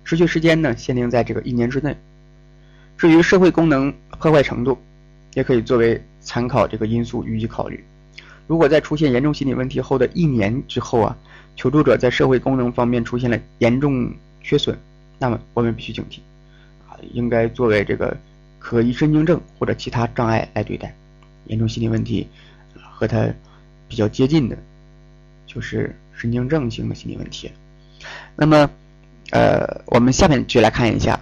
[0.04, 1.96] 持续时间呢限定在这个一年之内。
[2.96, 4.78] 至于社会功能破坏程度，
[5.34, 7.84] 也可以作为参考这个因素予以考虑。
[8.46, 11.16] 如果在出现严重心理问题后的一年之后啊，
[11.56, 14.78] 求助者在社会功能方面出现了严重缺损，
[15.18, 16.20] 那么我们必须警惕。
[17.12, 18.16] 应该作为这个
[18.58, 20.94] 可疑神经症或者其他障碍来对待。
[21.46, 22.26] 严重心理问题
[22.74, 23.28] 和它
[23.88, 24.58] 比较接近的，
[25.46, 27.50] 就是神经症型的心理问题。
[28.34, 28.68] 那么，
[29.30, 31.20] 呃，我们下面就来看一下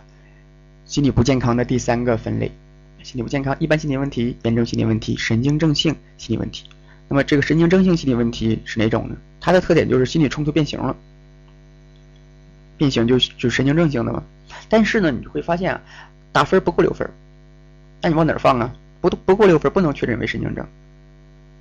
[0.87, 2.51] 心理不健康的第三个分类：
[3.03, 6.64] 心理不健康，一般心理问题、严重心理问题、神经症性心理问题。
[7.09, 9.16] 那么，这个神经症性心理问题是哪种呢？
[9.41, 10.97] 它的特点就是心理冲突变形了，
[12.79, 14.22] 变形就就神经症性的嘛。
[14.69, 15.81] 但是呢，你会发现啊，
[16.33, 17.09] 打分不够六分，
[18.03, 18.73] 那你往哪儿放啊？
[19.01, 20.67] 不不够六分，不能确诊为神经症。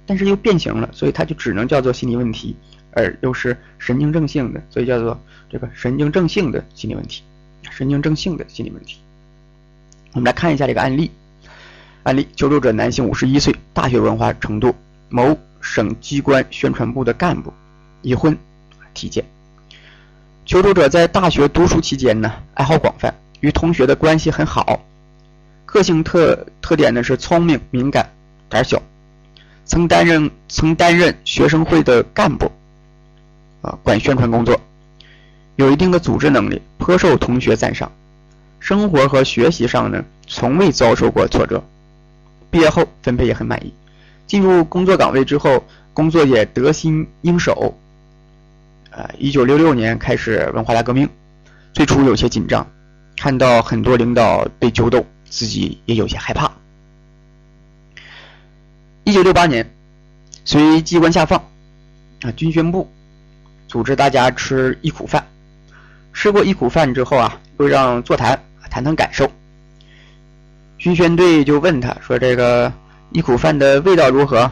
[0.06, 2.56] 但是又变形了，所以它就只能叫做心理问题，
[2.92, 5.18] 而又是神经症性的，所以叫做
[5.50, 7.24] 这个神经症性的心理问题，
[7.72, 9.00] 神经症性的心理问题。
[10.14, 11.10] 我们来看一下这个案例，
[12.04, 14.76] 案例求助者男性，五十一岁，大学文化程度，
[15.10, 17.54] 某省机关宣传部的干部，
[18.02, 18.38] 已婚，
[18.94, 19.24] 体检。
[20.46, 24.82] 求助者在大学读书期间呢，爱好广泛，与同学的关系很好。
[25.66, 28.10] 个性特特点呢是聪明、敏感、
[28.50, 28.82] 胆小。
[29.66, 32.52] 曾担任曾担任学生会的干部，
[33.62, 34.60] 啊，管宣传工作，
[35.56, 37.90] 有一定的组织能力，颇受同学赞赏。
[38.60, 41.64] 生活和学习上呢，从未遭受过挫折。
[42.52, 43.74] 毕业后分配也很满意。
[44.28, 45.64] 进入工作岗位之后，
[45.94, 47.78] 工作也得心应手。
[48.96, 51.10] 呃，一九六六年开始文化大革命，
[51.74, 52.66] 最初有些紧张，
[53.18, 56.52] 看到很多领导被揪斗，自己也有些害怕。
[59.04, 59.68] 一九六八年，
[60.46, 61.40] 随机关下放，
[62.22, 62.88] 啊，军宣部
[63.68, 65.26] 组织大家吃一苦饭，
[66.14, 68.40] 吃过一苦饭之后啊，又让座谈
[68.70, 69.28] 谈谈感受。
[70.78, 72.72] 军宣队就问他说：“这个
[73.12, 74.52] 一苦饭的味道如何？”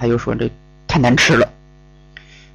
[0.00, 0.50] 他又说：“这
[0.88, 1.48] 太难吃了。”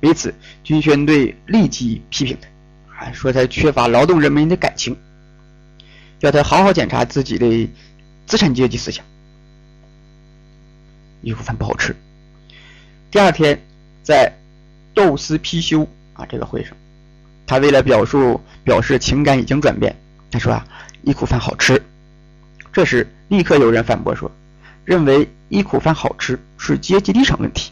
[0.03, 0.35] 为此，
[0.65, 2.47] 军宣队立即批评他，
[2.93, 4.97] 还说他缺乏劳动人民的感情，
[6.19, 7.69] 叫他好好检查自己的
[8.25, 9.03] 资产阶级思想。
[11.21, 11.95] 一苦饭不好吃。
[13.11, 13.57] 第二天，
[14.03, 14.33] 在
[14.93, 16.75] 斗私批修啊这个会上，
[17.47, 19.95] 他为了表述表示情感已经转变，
[20.29, 20.67] 他说啊
[21.03, 21.81] 一苦饭好吃，
[22.73, 24.29] 这时立刻有人反驳说，
[24.83, 27.71] 认为一苦饭好吃是阶级立场问题，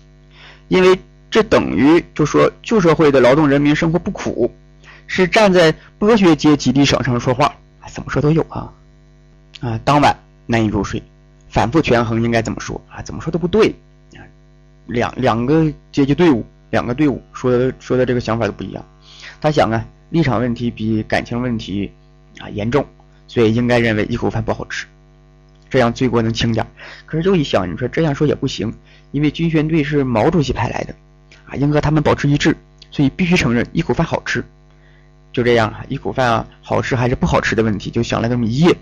[0.69, 0.97] 因为
[1.31, 4.53] 这等于就说旧社会的劳动人民生活不苦，
[5.07, 7.55] 是站在剥削阶级立场上说话。
[7.91, 8.71] 怎么说都有啊。
[9.61, 10.15] 啊，当晚
[10.45, 11.01] 难以入睡，
[11.49, 13.01] 反复权衡应该怎么说啊？
[13.01, 13.73] 怎么说都不对
[14.15, 14.19] 啊。
[14.87, 18.85] 两两个阶级队伍，两个队伍说的说的这个想法都不一样。
[19.39, 21.89] 他想啊，立场问题比感情问题
[22.39, 22.85] 啊严重，
[23.27, 24.85] 所以应该认为一口饭不好吃，
[25.69, 26.65] 这样罪过能轻点。
[27.05, 28.73] 可是又一想，你说这样说也不行，
[29.11, 30.95] 因为军宣队是毛主席派来的，
[31.51, 32.55] 啊，应和他们保持一致，
[32.89, 34.43] 所以必须承认一口饭好吃。
[35.33, 38.75] 就这样，一口饭啊，好吃还是不好吃的问题，就想了那么一夜。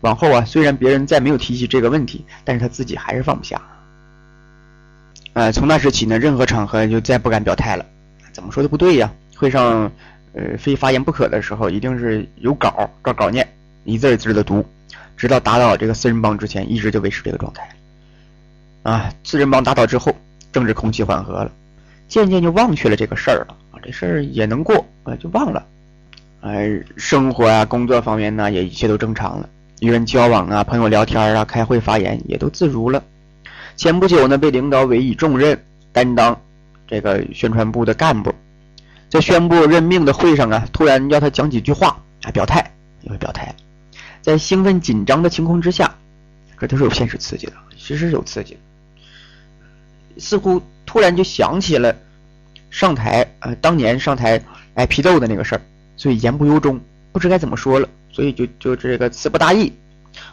[0.00, 3.60] 往后啊，虽然别人再没有提起这个问题，但是他自己还是放不下。
[5.34, 7.84] 呃，从那时起呢，任何场合就再不敢表态了。
[8.32, 9.12] 怎么说都不对呀。
[9.36, 9.90] 会上，
[10.32, 13.46] 呃，非发言不可的时候，一定是有稿照稿念，
[13.84, 14.64] 一字一字的读，
[15.16, 17.68] 直到打倒这个四人帮之前，一直就维持这个状态。
[18.82, 20.14] 啊，四人帮打倒之后，
[20.52, 21.50] 政治空气缓和了，
[22.08, 23.56] 渐渐就忘却了这个事儿了。
[23.70, 25.66] 啊，这事儿也能过啊，就忘了。
[26.40, 29.48] 哎，生活啊，工作方面呢，也一切都正常了。
[29.80, 33.02] 与人交往啊，朋友聊天啊，开会发言也都自如了。
[33.76, 35.58] 前不久呢，被领导委以重任，
[35.92, 36.38] 担当
[36.86, 38.32] 这个宣传部的干部，
[39.08, 42.70] 在宣布任命的会上啊，突然要他讲几句话啊，表态，
[43.02, 43.54] 也会表态。
[44.22, 45.94] 在兴奋紧张的情况之下，
[46.58, 48.60] 这都是有现实刺激的，其实是有刺激的。
[50.18, 51.94] 似乎突然就想起了
[52.70, 54.42] 上台啊，当年上台
[54.74, 55.60] 挨批斗的那个事儿。
[55.96, 56.80] 所以言不由衷，
[57.12, 59.72] 不知该怎么说了，所以就就这个词不达意。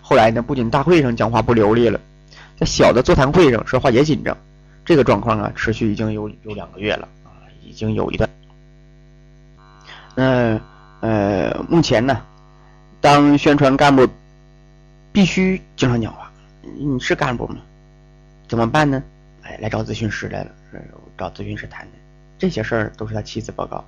[0.01, 1.99] 后来呢，不仅大会上讲话不流利了，
[2.57, 4.35] 在小的座谈会上说话也紧张。
[4.83, 7.29] 这个状况啊，持续已经有有两个月了啊，
[7.63, 8.27] 已经有一段。
[10.15, 10.59] 那
[11.01, 12.19] 呃，目前呢，
[12.99, 14.07] 当宣传干部
[15.11, 16.31] 必须经常讲话，
[16.79, 17.57] 你是干部吗？
[18.47, 19.01] 怎么办呢？
[19.59, 20.51] 来找咨询师来了，
[21.17, 21.91] 找咨询师谈的
[22.37, 23.83] 这些事儿都是他妻子报告。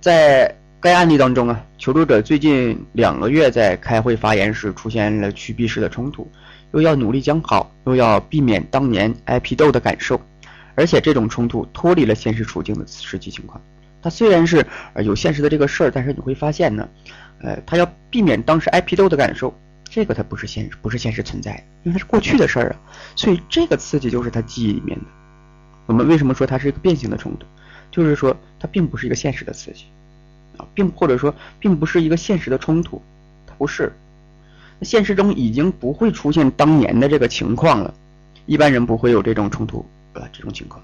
[0.00, 6.30] 在该案例当中啊，求助者最近两个月在开会发言时出现了趋避式的冲突，
[6.72, 10.20] 又要努力讲好，又要避免当年挨批斗的感受，
[10.74, 13.60] 而且这种冲突脱离了现实处境的实际情况。
[14.02, 14.64] 他虽然是
[15.02, 16.88] 有现实的这个事儿，但是你会发现呢，
[17.42, 19.52] 呃，他要避免当时挨批斗的感受，
[19.88, 22.76] 这个它不是现不是现实存在，因为它是过去的事儿啊，
[23.14, 25.04] 所以这个刺激就是他记忆里面的。
[25.86, 27.46] 我们为什么说它是一个变形的冲突？
[27.90, 29.84] 就是说它并不是一个现实的刺激。
[30.58, 33.02] 啊，并或者说并不是一个现实的冲突，
[33.46, 33.92] 它不是。
[34.82, 37.94] 现实中已经不会出现当年的这个情况了，
[38.46, 40.82] 一般人不会有这种冲突啊这种情况，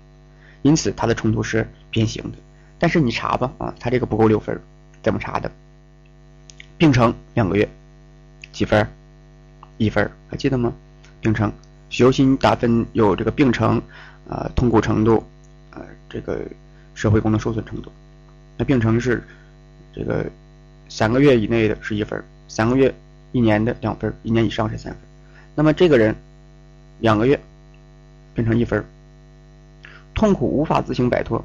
[0.62, 2.38] 因此它的冲突是变形的。
[2.78, 4.60] 但是你查吧啊，它这个不够六分，
[5.02, 5.50] 怎么查的？
[6.78, 7.68] 病程两个月，
[8.52, 8.86] 几分？
[9.78, 10.72] 一分，还记得吗？
[11.20, 11.52] 病程，
[11.88, 13.82] 许由新打分有这个病程
[14.28, 15.24] 啊，痛苦程度
[15.70, 16.40] 啊，这个
[16.94, 17.90] 社会功能受损程度。
[18.56, 19.22] 那病程是。
[19.94, 20.24] 这个
[20.88, 22.94] 三个月以内的是一分，三个月、
[23.32, 25.02] 一年的两分，一年以上是三分。
[25.54, 26.16] 那么这个人
[27.00, 27.38] 两个月
[28.32, 28.82] 变成一分，
[30.14, 31.44] 痛苦无法自行摆脱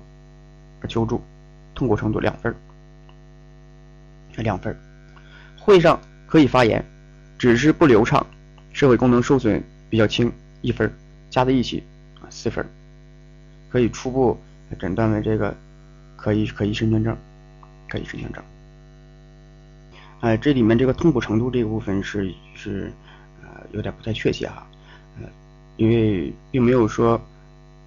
[0.79, 1.21] 而求助，
[1.75, 2.55] 痛苦程度两分，
[4.37, 4.73] 两分。
[5.59, 6.81] 会上可以发言，
[7.37, 8.25] 只是不流畅，
[8.73, 10.31] 社会功能受损比较轻，
[10.61, 10.91] 一分，
[11.29, 11.83] 加在一起
[12.21, 12.65] 啊四分，
[13.69, 14.37] 可以初步
[14.79, 15.55] 诊断为这个
[16.15, 17.17] 可疑可疑身份证。
[17.89, 18.43] 可以申请证。
[20.19, 22.91] 哎，这里面这个痛苦程度这个部分是是
[23.41, 24.67] 呃有点不太确切哈，
[25.21, 25.29] 呃，
[25.77, 27.17] 因为并没有说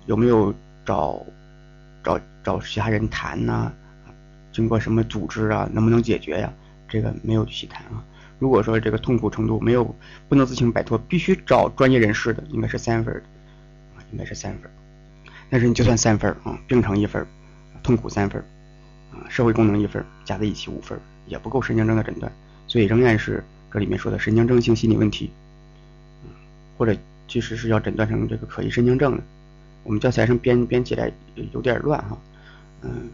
[0.06, 0.54] 有没有
[0.86, 1.22] 找
[2.02, 3.70] 找找其他人谈呐，
[4.50, 6.50] 经过什么组织啊，能不能解决呀？
[6.88, 8.02] 这个没有细谈啊。
[8.40, 9.94] 如果说这个痛苦程度没有
[10.28, 13.14] 不能自行摆脱，必须找专业人士的，应该是三分
[13.96, 14.68] 啊，应该是三分。
[15.48, 17.24] 但是你就算三分啊，病程一分，
[17.84, 18.42] 痛苦三分。
[19.12, 22.30] 啊，社会功能一分加在一起五分也不够神经症的诊断，
[22.68, 25.28] 所以仍然是这里面说的神经症性心理问题，
[26.78, 29.22] 或者其实是要诊断成这个可疑神经症的。
[29.82, 31.10] 我们教材上编编起来
[31.52, 32.16] 有点乱哈，
[32.82, 33.10] 嗯，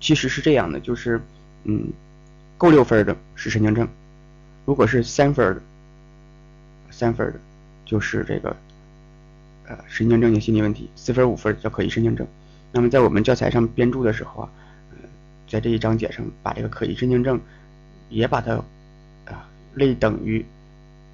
[0.00, 1.20] 其实是这样的，就是
[1.62, 1.92] 嗯，
[2.58, 3.88] 够六分的是神经症，
[4.64, 5.60] 如果是三分，
[6.90, 7.40] 三分
[7.84, 8.56] 就是这个
[9.66, 12.26] 呃神经症性心理问题，四分五分叫可疑神经症。
[12.72, 14.48] 那么在我们教材上编注的时候啊。
[15.48, 17.38] 在这一章节上，把这个可疑神经症
[18.08, 18.54] 也把它
[19.26, 20.42] 啊类等于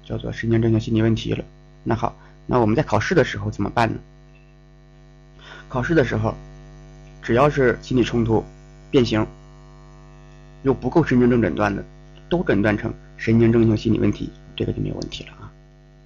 [0.05, 1.43] 叫做神经症的心理问题了。
[1.83, 3.99] 那好，那我们在考试的时候怎么办呢？
[5.67, 6.35] 考试的时候，
[7.21, 8.41] 只要是心理冲突
[8.89, 9.27] 变形
[10.63, 11.83] 又不够神经症诊断的，
[12.29, 15.51] 都诊断成神经症性心理问题，这个就没有问题了啊。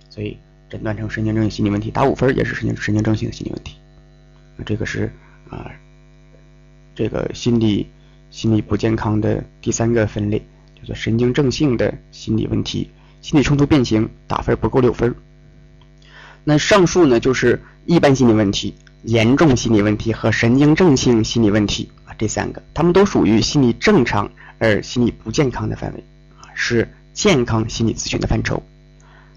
[0.10, 0.38] 所以
[0.70, 3.78] 诊断成神经症性心理问题打五分也是神经神经症性的心理问题。
[4.58, 5.12] 那这个是
[5.50, 5.72] 啊，
[6.96, 7.88] 这个心理
[8.32, 10.40] 心理不健康的第三个分类
[10.76, 12.90] 叫做神经症性的心理问题，
[13.22, 15.14] 心理冲突变形打分不够六分。
[16.44, 26.04] 那上述呢就是一般心理问题、严重心理问题和神经症性心理问题啊这三个，他们都属于心理正常而心理不健康的范围
[26.42, 28.62] 啊，是健康心理咨询的范畴。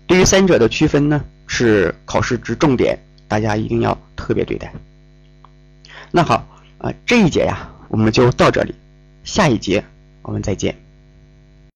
[0.06, 2.98] 对于三者的区分呢，是考试之重点，
[3.28, 4.72] 大家一定要特别对待。
[6.12, 6.46] 那好
[6.78, 8.74] 啊，这一节呀，我们就到这里，
[9.24, 9.84] 下一节
[10.22, 10.85] 我们再见。